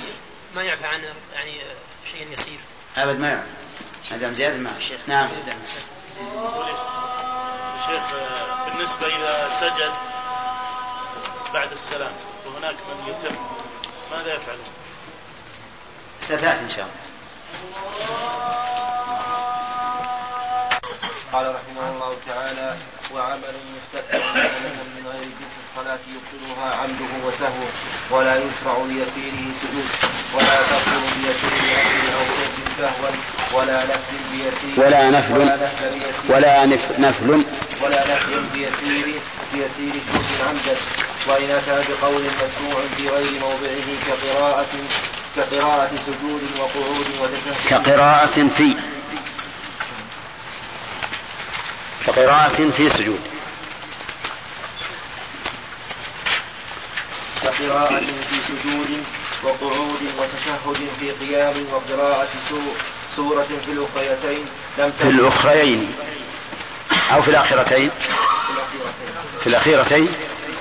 [0.56, 1.02] ما يعفى عن
[1.34, 1.62] يعني
[2.12, 2.60] شيء يسير.
[2.98, 3.48] أبد ما يعفى.
[4.12, 4.72] ما دام زيادة ما
[5.08, 5.30] نعم.
[7.86, 8.02] شيخ.
[8.66, 9.94] بالنسبة إذا سجد
[11.54, 12.12] بعد السلام
[12.46, 13.36] وهناك من يتم
[14.12, 14.68] ماذا يفعلون؟
[16.22, 17.10] ستأتي إن شاء الله.
[21.34, 22.76] قال رحمه الله تعالى
[23.14, 23.54] وعمل
[24.14, 24.44] عملا
[24.96, 27.70] من غير جنس الصلاة يبطلها عمده وسهوه
[28.12, 29.86] ولا يشرع ليسيره سجود
[30.34, 33.10] ولا تبطل بيسير أكل أو شرب سهوا
[33.54, 35.34] ولا نفل بيسير ولا نفل
[36.30, 37.44] ولا نفل نفل.
[37.82, 39.20] ولا نفل بيسير
[39.54, 39.92] بيسير
[40.48, 40.76] عمدا
[41.28, 44.68] وإن أتى بقول مشروع في غير موضعه كقراءة
[45.36, 47.70] كقراءة سجود وقعود وتشهد.
[47.70, 48.76] كقراءة في
[52.08, 53.39] كقراءة في سجود.
[57.44, 59.04] كقراءة في سجود
[59.44, 62.28] وقعود وتشهد في قيام وقراءة
[63.16, 64.46] سورة في الأخريتين
[64.78, 65.92] لم في الأخريين.
[67.14, 67.90] أو في الآخرتين.
[69.40, 70.08] في الأخيرتين.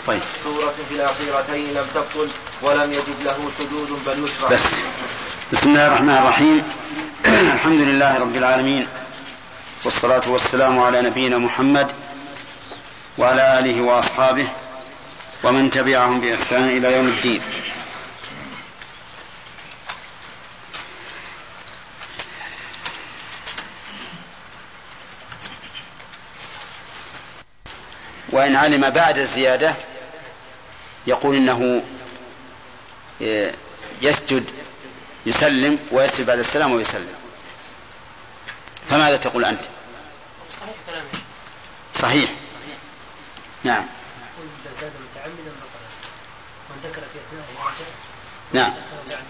[0.06, 0.20] طيب.
[0.44, 2.28] سورة في الأخيرتين لم تبطل
[2.62, 4.48] ولم يجب له سجود بل يشرع.
[4.50, 4.64] بس.
[5.52, 6.62] بسم الله الرحمن الرحيم.
[7.54, 8.86] الحمد لله رب العالمين.
[9.84, 11.88] والصلاة والسلام على نبينا محمد
[13.18, 14.48] وعلى آله وأصحابه
[15.42, 17.42] ومن تبعهم بإحسان إلى يوم الدين.
[28.28, 29.74] وإن علم بعد الزيادة
[31.06, 31.82] يقول إنه
[33.22, 33.52] آه،
[34.02, 34.44] يسجد
[35.26, 37.14] يسلم ويسجد بعد السلام ويسلم.
[38.90, 39.60] فماذا تقول أنت؟
[40.60, 40.74] صحيح
[41.94, 42.30] صحيح.
[43.64, 43.97] نعم.
[44.80, 45.84] زاد متعمدا بطل
[46.70, 47.86] من ذكر في أثناء رجع
[48.52, 48.74] نعم.
[49.10, 49.24] بعد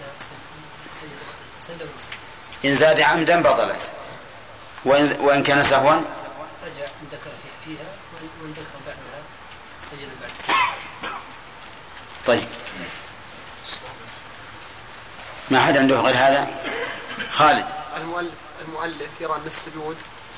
[1.59, 1.89] سلم
[2.65, 3.91] إن زاد عمدا بطلت.
[4.85, 5.93] وإن, وإن كان سهوا؟
[6.63, 7.31] رجع إن ذكر
[7.65, 7.85] فيها
[8.41, 9.23] وإن ذكر بعدها
[9.91, 11.19] سجد بعد السلام
[12.27, 12.47] طيب.
[15.51, 16.47] ما حد عنده غير هذا؟
[17.31, 17.65] خالد.
[17.97, 18.33] المؤلف
[18.67, 19.97] المؤلف يرى أن السجود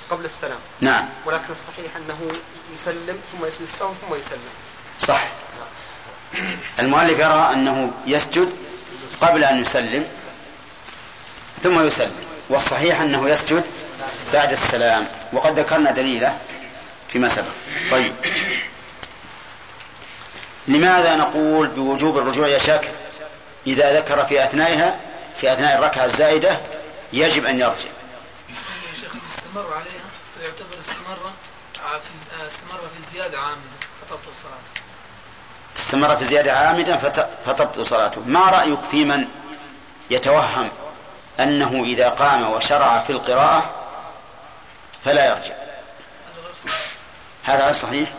[0.09, 0.59] قبل السلام.
[0.81, 1.09] نعم.
[1.25, 2.31] ولكن الصحيح أنه
[2.73, 4.49] يسلم ثم يسجد السلام ثم يسلم.
[4.99, 5.23] صح.
[6.79, 8.53] المؤلف يرى أنه يسجد
[9.21, 10.07] قبل أن يسلم
[11.63, 12.15] ثم يسلم
[12.49, 13.63] والصحيح أنه يسجد
[14.33, 16.37] بعد السلام وقد ذكرنا دليله
[17.09, 17.51] فيما سبق.
[17.91, 18.13] طيب.
[20.67, 22.91] لماذا نقول بوجوب الرجوع يا شاكر
[23.67, 24.99] إذا ذكر في أثنائها
[25.37, 26.59] في أثناء الركعة الزائدة
[27.13, 27.89] يجب أن يرجع.
[28.49, 30.07] يا شيخ استمر عليها
[30.39, 31.31] فيعتبر استمر
[31.73, 34.81] في استمر في الزيادة عامدا فتبطل صلاته.
[35.77, 36.97] استمر في زيادة عامدا
[37.45, 38.21] فتبطل صلاته.
[38.25, 39.27] ما رأيك في من
[40.09, 40.69] يتوهم
[41.39, 43.75] أنه إذا قام وشرع في القراءة
[45.03, 45.55] فلا يرجع؟
[47.43, 48.09] هذا غير صحيح.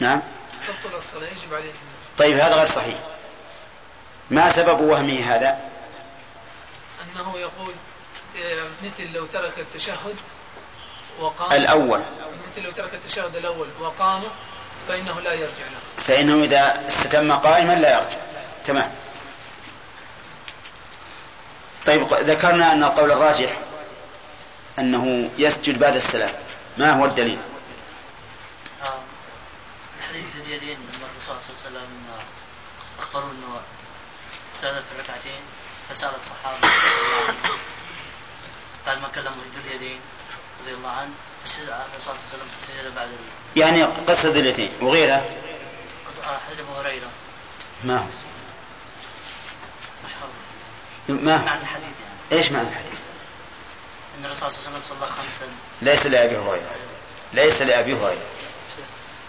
[0.00, 0.22] نعم.
[2.18, 2.98] طيب هذا غير صحيح.
[4.30, 5.58] ما سبب وهمه هذا؟
[7.02, 7.74] أنه يقول
[8.82, 10.16] مثل لو ترك التشهد
[11.52, 12.02] الأول.
[12.50, 14.22] مثل لو ترك التشهد الأول وقام
[14.88, 16.02] فإنه لا يرجع له.
[16.04, 18.18] فإنه إذا استتم قائما لا يرجع.
[18.66, 18.92] تمام.
[21.86, 23.58] طيب ذكرنا أن القول الراجح
[24.78, 26.34] أنه يسجد بعد السلام.
[26.78, 27.38] ما هو الدليل؟
[30.08, 31.88] حديث اليدين لما الرسول صلى الله عليه وسلم
[32.98, 33.60] اخبروا إنه
[34.62, 35.40] سجد في الركعتين
[35.88, 36.58] فسأل الصحابة
[38.86, 40.00] بعد ما كلموا ذو اليدين.
[40.62, 41.10] رضي الله عنه
[41.44, 43.08] الرسول صلى الله عليه وسلم فسجد بعد
[43.56, 45.24] يعني قصة ذو اليدين وغيرها
[46.46, 47.10] حديث أبو هريرة.
[47.84, 48.06] ما هو؟
[51.08, 52.42] ما هو؟ معنى الحديث يعني.
[52.42, 52.98] إيش معنى الحديث؟
[54.18, 55.46] إن الرسول صلى الله عليه وسلم صلى خمسا.
[55.82, 56.70] ليس لأبي هريرة.
[57.32, 58.26] ليس لأبي هريرة.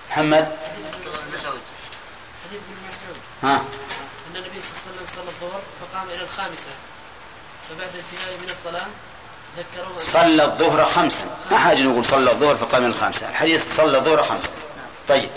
[0.10, 0.58] محمد؟
[1.34, 1.60] مسعود.
[2.46, 3.18] حديث ابن مسعود.
[3.44, 3.66] ها؟
[4.32, 6.72] إن النبي صلى الله عليه وسلم صلى الظهر فقام إلى الخامسة
[7.70, 8.88] فبعد انتهائه من الصلاة
[10.02, 11.38] صلى الظهر خمسا.
[11.52, 14.50] ما حاجة نقول صلى الظهر فقام إلى الخامسه الحديث صلى الظهر خمسا.
[15.08, 15.30] طيب.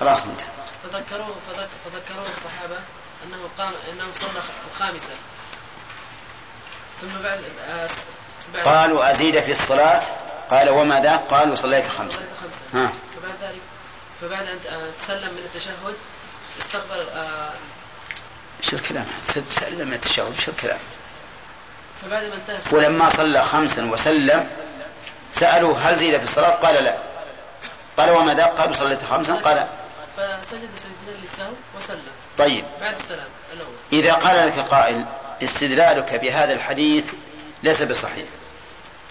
[0.00, 0.46] خلاص انتهى.
[0.82, 2.78] فذكروه فذك فذكروه الصحابة
[3.24, 4.40] أنه قام انه صلى
[4.72, 5.14] الخامسه
[7.00, 7.40] ثم بعد,
[8.54, 10.02] بعد قالوا أزيد في الصلاة.
[10.50, 12.22] قال وما ذاك؟ قالوا صليت خمسا.
[12.74, 12.92] ها.
[13.16, 13.60] فبعد ذلك
[14.20, 15.94] فبعد أن تسلم من التشهد
[16.60, 17.06] استقبل
[18.62, 19.06] شو الكلام
[19.50, 20.78] تسلم من التشهد شو الكلام؟
[22.72, 24.48] ولما صلى خمسا وسلم
[25.32, 26.94] سألوه هل زيد في الصلاة؟ قال لا.
[27.96, 29.34] قال وما ذاك قالوا صليت خمسا.
[29.34, 29.66] قال
[30.16, 32.12] فسجد سجدتين للسهو وسلم.
[32.38, 32.64] طيب.
[32.80, 33.74] بعد السلام الأول.
[33.92, 35.04] إذا قال لك قائل
[35.42, 37.04] استدلالك بهذا الحديث
[37.62, 38.26] ليس بصحيح.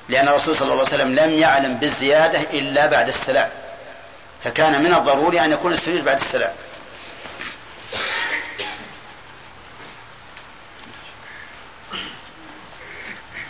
[0.10, 3.50] لأن الرسول صلى الله عليه وسلم لم يعلم بالزيادة إلا بعد السلام.
[4.44, 6.52] فكان من الضروري أن يكون السجود بعد السلام.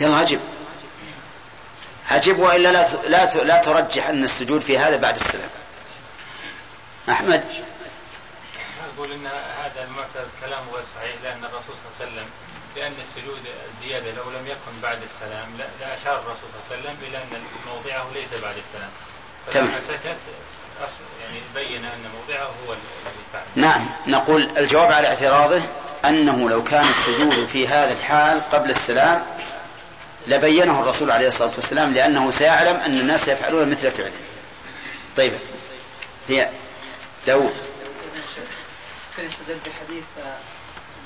[0.00, 0.40] يلا عجب
[2.10, 5.48] عجب وإلا لا لا لا ترجح أن السجود في هذا بعد السلام.
[7.08, 7.44] أحمد
[8.94, 9.26] أقول إن
[9.58, 12.28] هذا المعترض كلام غير صحيح لأن الرسول صلى الله عليه وسلم
[12.74, 13.40] بان السجود
[13.82, 15.48] زيادة لو لم يكن بعد السلام
[15.80, 18.90] لاشار الرسول صلى الله عليه وسلم إلى أن موضعه ليس بعد السلام.
[19.46, 20.16] فلما سكت
[21.22, 23.42] يعني بين أن موضعه هو الذي فعل.
[23.56, 25.62] نعم نقول الجواب على اعتراضه
[26.04, 29.24] أنه لو كان السجود في هذا الحال قبل السلام
[30.26, 34.12] لبينه الرسول عليه الصلاة والسلام لأنه سيعلم أن الناس يفعلون مثل فعله.
[35.16, 35.32] طيب.
[36.28, 36.48] هي
[37.26, 37.54] داود
[39.18, 40.04] بحديث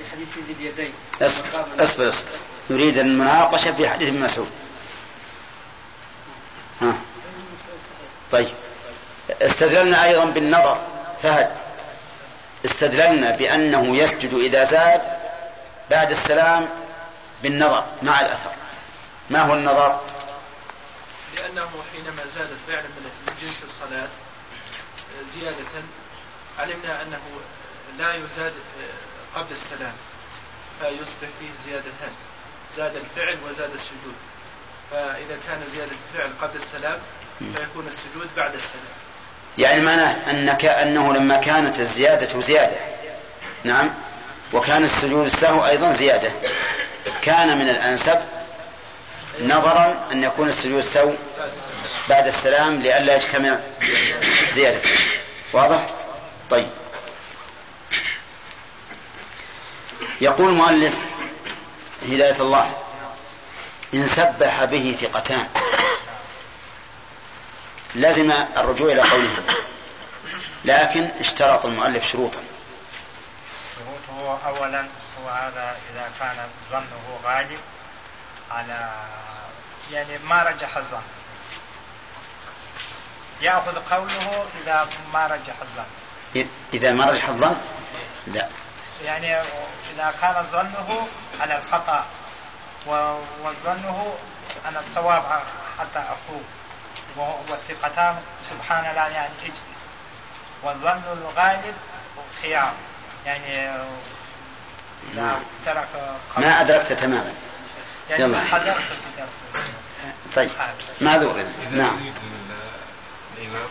[0.01, 0.93] بحديث ذي اليدين
[1.23, 2.09] أصبر أصبر.
[2.09, 2.29] اصبر
[2.71, 4.51] نريد المناقشة في حديث ابن مسعود.
[6.81, 6.99] ها.
[8.33, 8.49] طيب.
[9.43, 10.81] استدللنا أيضا بالنظر.
[11.23, 11.51] فهد
[12.64, 15.01] استدللنا بأنه يسجد إذا زاد
[15.91, 16.69] بعد السلام
[17.43, 18.51] بالنظر مع الأثر.
[19.31, 20.01] ما هو النظر؟
[21.37, 24.09] لأنه حينما زاد فعلا من جنس الصلاة
[25.35, 25.83] زيادة
[26.59, 27.20] علمنا أنه
[27.99, 28.53] لا يزاد
[29.37, 29.93] قبل السلام
[30.81, 32.12] فيصبح فيه زيادتان
[32.76, 34.16] زاد الفعل وزاد السجود.
[34.91, 36.99] فإذا كان زيادة الفعل قبل السلام
[37.39, 38.85] فيكون السجود بعد السلام.
[39.59, 42.76] يعني معناه أنك أنه لما كانت الزيادة زيادة.
[43.64, 43.95] نعم.
[44.53, 46.33] وكان السجود السهو أيضا زيادة.
[47.22, 48.18] كان من الأنسب
[49.41, 51.12] نظرا أن يكون السجود سو
[52.09, 53.59] بعد السلام لئلا يجتمع
[54.51, 54.80] زيادة.
[55.53, 55.86] واضح؟
[56.51, 56.68] طيب.
[60.20, 60.95] يقول المؤلف
[62.03, 62.72] هداية الله
[63.95, 65.49] إن سبح به ثقتان.
[67.95, 69.36] لزم الرجوع إلى قوله
[70.64, 72.41] لكن اشترط المؤلف شروطا.
[73.76, 74.80] شروطه أولا
[75.22, 77.59] هو هذا إذا كان ظنه غالب
[78.51, 78.90] على
[79.92, 81.03] يعني ما رجح الظن.
[83.40, 86.46] يأخذ قوله إذا ما رجح الظن.
[86.74, 87.57] إذا ما رجح الظن؟
[88.26, 88.49] لا.
[89.05, 89.36] يعني
[89.94, 91.09] إذا كان ظنه
[91.40, 92.07] على الخطأ
[92.86, 94.16] وظنه
[94.68, 95.42] أن الصواب
[95.78, 96.40] حتى أخوه
[97.49, 98.16] والثقتان
[98.51, 99.82] سبحان الله يعني اجلس.
[100.62, 101.74] والظن الغالب
[102.42, 102.72] خيار.
[103.26, 103.70] يعني
[105.12, 105.88] إذا ترك
[106.36, 107.34] ما أدركت تماما.
[108.11, 108.39] يعني يلا.
[110.37, 110.51] طيب.
[111.01, 112.01] معذور نعم.
[113.39, 113.69] الإمام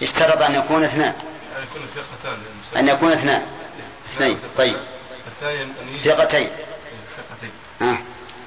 [0.00, 1.14] يشترط أن يكون اثنان.
[1.58, 2.38] أن يكون ثقتان
[2.76, 3.46] أن يكون اثنان.
[4.12, 4.38] اثنين.
[4.56, 4.76] طيب.
[5.26, 6.50] الثاني أن ثقتين.
[7.16, 7.50] ثقتين.
[7.82, 7.98] آه.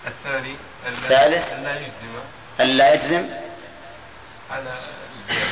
[0.08, 0.56] الثاني
[0.88, 1.54] الثالث.
[1.54, 2.20] أن لا يجزم.
[2.62, 3.30] أن لا يجزم.
[4.52, 4.78] على
[5.16, 5.46] الزيادة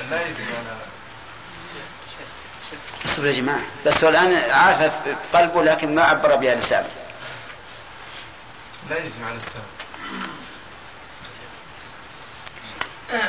[0.00, 0.76] أن لا يجزم على
[3.04, 3.60] اصبر يا جماعة.
[3.86, 4.92] بس هو الآن عارف
[5.32, 6.88] قلبه لكن ما عبر بها لسانه.
[8.90, 9.62] لا يجزم على السبب.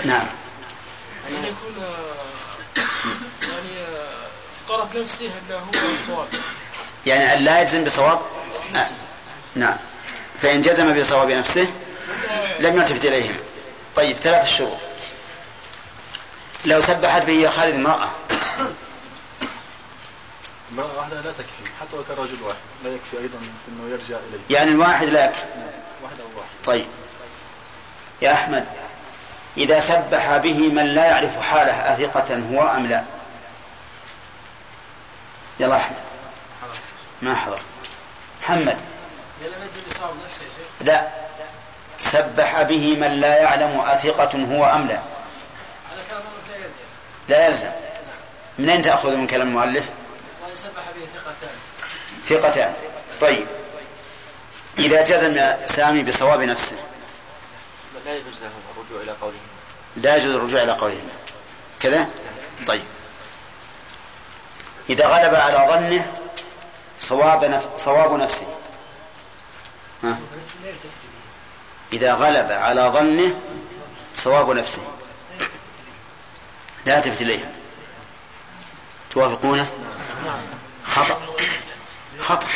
[0.06, 0.28] نعم.
[1.30, 1.84] أن يكون
[3.42, 3.88] يعني
[4.70, 6.28] طرف نفسه أنه هو الصواب.
[7.06, 8.20] يعني أن لا يجزم بصواب؟
[8.76, 8.88] آه.
[9.56, 9.78] نعم.
[10.42, 11.68] فإن جزم بصواب نفسه
[12.60, 13.38] لم يلتفت إليهم.
[13.96, 14.78] طيب ثلاث الشروط
[16.66, 18.10] لو سبحت به يا خالد امرأة
[20.74, 24.58] امرأة واحدة لا تكفي حتى لو كان رجل واحد لا يكفي أيضا أنه يرجع إليه.
[24.58, 25.46] يعني الواحد لا يكفي.
[26.04, 26.50] واحد أو واحد.
[26.66, 26.86] طيب.
[28.22, 28.66] يا أحمد
[29.58, 33.04] إذا سبح به من لا يعرف حاله أثقة هو أم لا؟
[35.60, 35.98] يلا أحمد.
[37.22, 37.60] ما حضر.
[38.42, 38.78] محمد.
[40.82, 41.08] لا.
[42.02, 45.00] سبح به من لا يعلم أثقة هو أم لا؟
[47.30, 47.72] لا يلزم.
[48.60, 49.92] من أين تأخذ من كلام المؤلف؟
[50.50, 51.56] وإن سبح به ثقتان.
[52.30, 52.74] ثقتان.
[53.22, 53.48] طيب.
[54.78, 56.76] إذا جزم سامي بصواب نفسه.
[58.06, 59.38] لا يجوز له الرجوع إلى قوله.
[59.98, 61.02] لا يجوز الرجوع إلى قوله.
[61.80, 62.10] كذا؟
[62.68, 62.84] طيب.
[64.90, 66.14] إذا غلب على ظنه
[67.00, 67.68] صواب نف...
[67.78, 68.48] صواب نفسه.
[70.04, 70.20] ها.
[71.94, 73.42] إذا غلب على ظنه
[74.16, 74.82] صواب نفسه.
[76.86, 77.52] لا تفت إليه
[79.12, 79.70] توافقونه؟
[80.86, 81.22] خطأ.
[82.20, 82.48] خطأ.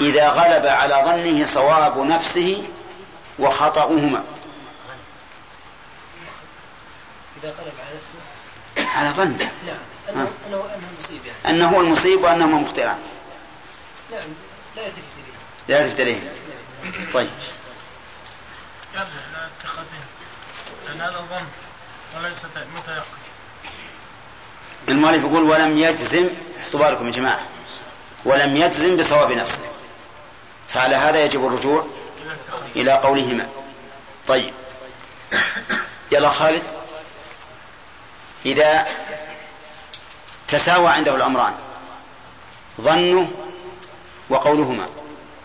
[0.00, 2.64] إذا غلب على ظنه صواب نفسه
[3.38, 4.24] وخطأهما.
[7.96, 8.18] نفسه؟
[8.96, 9.48] على ظن نعم.
[10.08, 11.56] أنه أنه أنه مصيب يعني.
[11.56, 12.98] أنه هو المصيب وأنهما مخطئان
[14.10, 14.20] نعم.
[14.76, 15.34] لا يلتفت إليه.
[15.68, 16.32] لا يلتفت إليه.
[17.14, 17.30] طيب.
[18.94, 19.86] يرجع إلى اتخاذه.
[20.86, 21.46] لأن هذا ظن
[22.16, 22.38] وليس
[22.76, 23.25] متيقن.
[24.88, 26.28] المؤلف يقول ولم يجزم
[26.60, 27.40] احطوا بالكم يا جماعة.
[28.24, 29.58] ولم يجزم بصواب نفسه.
[30.68, 31.86] فعلى هذا يجب الرجوع
[32.76, 33.48] إلى قولهما.
[34.28, 34.54] طيب.
[36.12, 36.62] يلا خالد.
[38.46, 38.86] إذا
[40.48, 41.54] تساوى عنده الأمران
[42.80, 43.32] ظنه
[44.30, 44.88] وقولهما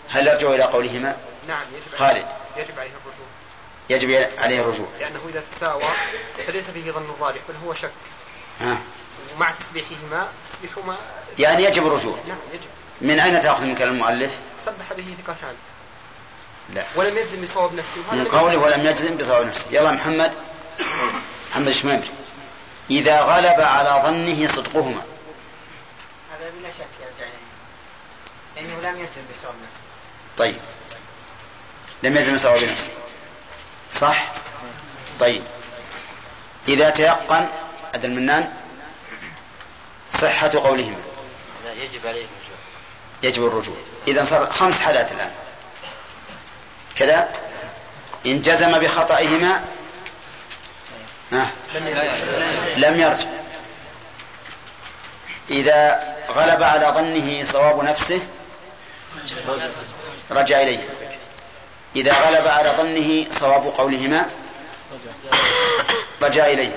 [0.09, 1.17] هل يرجع إلى قولهما؟
[1.47, 2.25] نعم يجب خالد.
[2.57, 3.25] يجب عليه الرجوع.
[3.89, 4.87] يجب عليه الرجوع.
[4.99, 5.83] لأنه إذا تساوى
[6.47, 7.91] فليس فيه ظن الراجح بل هو شك.
[8.61, 8.77] ها.
[9.35, 10.95] ومع تسبيحهما تسبيحهما
[11.39, 12.17] يعني يجب الرجوع.
[12.27, 12.69] نعم يجب.
[13.01, 14.31] من أين تأخذ من كلام المؤلف؟
[14.65, 15.55] سبح به ثقتان.
[16.73, 16.83] لا.
[16.95, 18.01] ولم يجزم بصواب نفسه.
[18.11, 18.63] من قوله يجزم.
[18.63, 19.67] ولم يجزم بصواب نفسه.
[19.71, 20.33] يلا محمد.
[21.51, 22.03] محمد شميمر
[22.89, 25.01] إذا غلب على ظنه صدقهما.
[26.31, 27.51] هذا بلا شك يرجع إليه
[28.55, 29.81] لأنه لم يلتزم بصواب نفسه.
[30.37, 30.55] طيب.
[32.03, 32.89] لم يلزم بصواب نفسه.
[33.93, 34.25] صح؟
[35.19, 35.41] طيب.
[36.67, 37.47] إذا تيقن
[37.95, 38.53] هذا المنان
[40.13, 41.01] صحة قولهما
[41.65, 42.57] لا يجب عليه الرجوع.
[43.23, 43.75] يجب الرجوع.
[44.07, 45.31] إذا صار خمس حالات الآن.
[46.95, 47.31] كذا؟
[48.25, 49.63] إن جزم بخطئهما
[51.31, 51.51] ها؟
[52.77, 53.29] لم يرجع.
[55.49, 58.19] إذا غلب على ظنه صواب نفسه
[60.31, 60.79] رجع إليه.
[61.95, 64.29] إذا غلب على ظنه صواب قولهما
[66.21, 66.75] رجع إليه.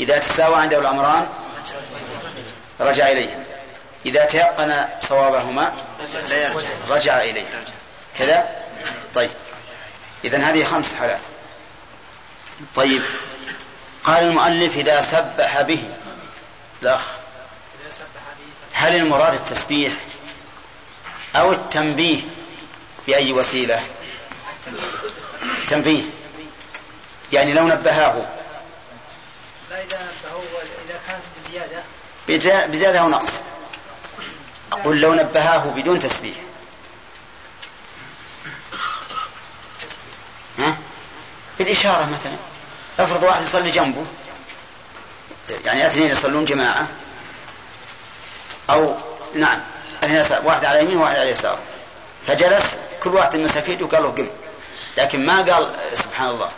[0.00, 1.26] إذا تساوى عنده الأمران
[2.80, 3.44] رجع إليه.
[4.06, 5.72] إذا تيقن صوابهما
[6.88, 7.64] رجع إليه.
[8.18, 8.48] كذا؟
[9.14, 9.30] طيب.
[10.24, 11.20] إذا هذه خمس حالات.
[12.74, 13.02] طيب.
[14.04, 15.82] قال المؤلف إذا سبح به.
[16.82, 17.00] الأخ.
[18.72, 19.92] هل المراد التسبيح
[21.36, 22.20] أو التنبيه
[23.06, 23.82] بأي وسيلة؟
[25.68, 26.02] تنبيه.
[27.32, 28.26] يعني لو نبهاه
[29.70, 30.42] لا إذا نبهوا
[30.88, 31.22] إذا كانت
[32.28, 33.42] بزيادة أو نقص.
[34.72, 36.36] أقول لو نبهاه بدون تسبيح.
[40.58, 40.76] ها؟
[41.58, 42.36] بالإشارة مثلا.
[42.98, 44.06] افرض واحد يصلي جنبه.
[45.64, 46.86] يعني اثنين يصلون جماعة.
[48.70, 48.96] أو
[49.34, 49.60] نعم
[50.04, 51.58] اثنين واحد على يمين وواحد على يسار.
[52.26, 54.28] فجلس كل واحد مسك يده وقال له قم.
[54.96, 56.50] لكن ما قال سبحان الله.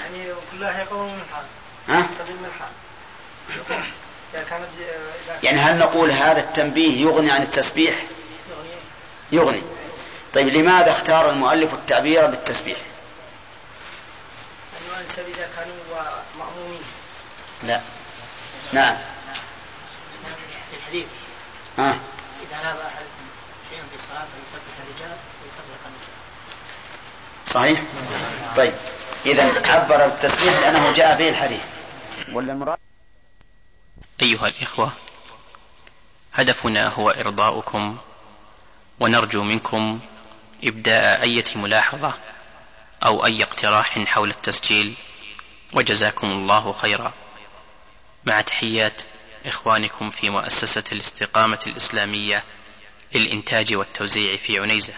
[0.00, 1.44] يعني كل واحد يقوم من حال.
[1.88, 2.68] ها؟ من حال.
[5.42, 7.94] يعني هل نقول هذا التنبيه يغني عن التسبيح؟
[9.32, 9.62] يغني.
[10.34, 12.78] طيب لماذا اختار المؤلف التعبير بالتسبيح؟
[15.18, 15.74] إذا كانوا
[16.38, 16.82] مأمومين.
[17.62, 17.80] لا.
[18.72, 18.96] نعم.
[20.70, 21.06] في الحديث.
[21.78, 21.90] ها؟
[22.42, 23.04] إذا ناب أحد
[23.70, 26.14] شيئا في الصلاة فيسبح الرجال ويسبح النساء.
[27.46, 27.82] صحيح؟
[28.56, 28.72] طيب.
[29.26, 31.62] إذا عبر بالتسبيح لأنه جاء به الحديث.
[32.32, 32.78] ولا المراد؟
[34.22, 34.92] أيها الإخوة
[36.34, 37.98] هدفنا هو إرضاؤكم
[39.00, 40.00] ونرجو منكم
[40.64, 42.14] إبداء أية ملاحظة
[43.06, 44.94] أو أي اقتراح حول التسجيل
[45.72, 47.12] وجزاكم الله خيرا.
[48.24, 49.02] مع تحيات
[49.46, 52.44] إخوانكم في مؤسسة الاستقامة الإسلامية
[53.14, 54.94] للإنتاج والتوزيع في عنيزة.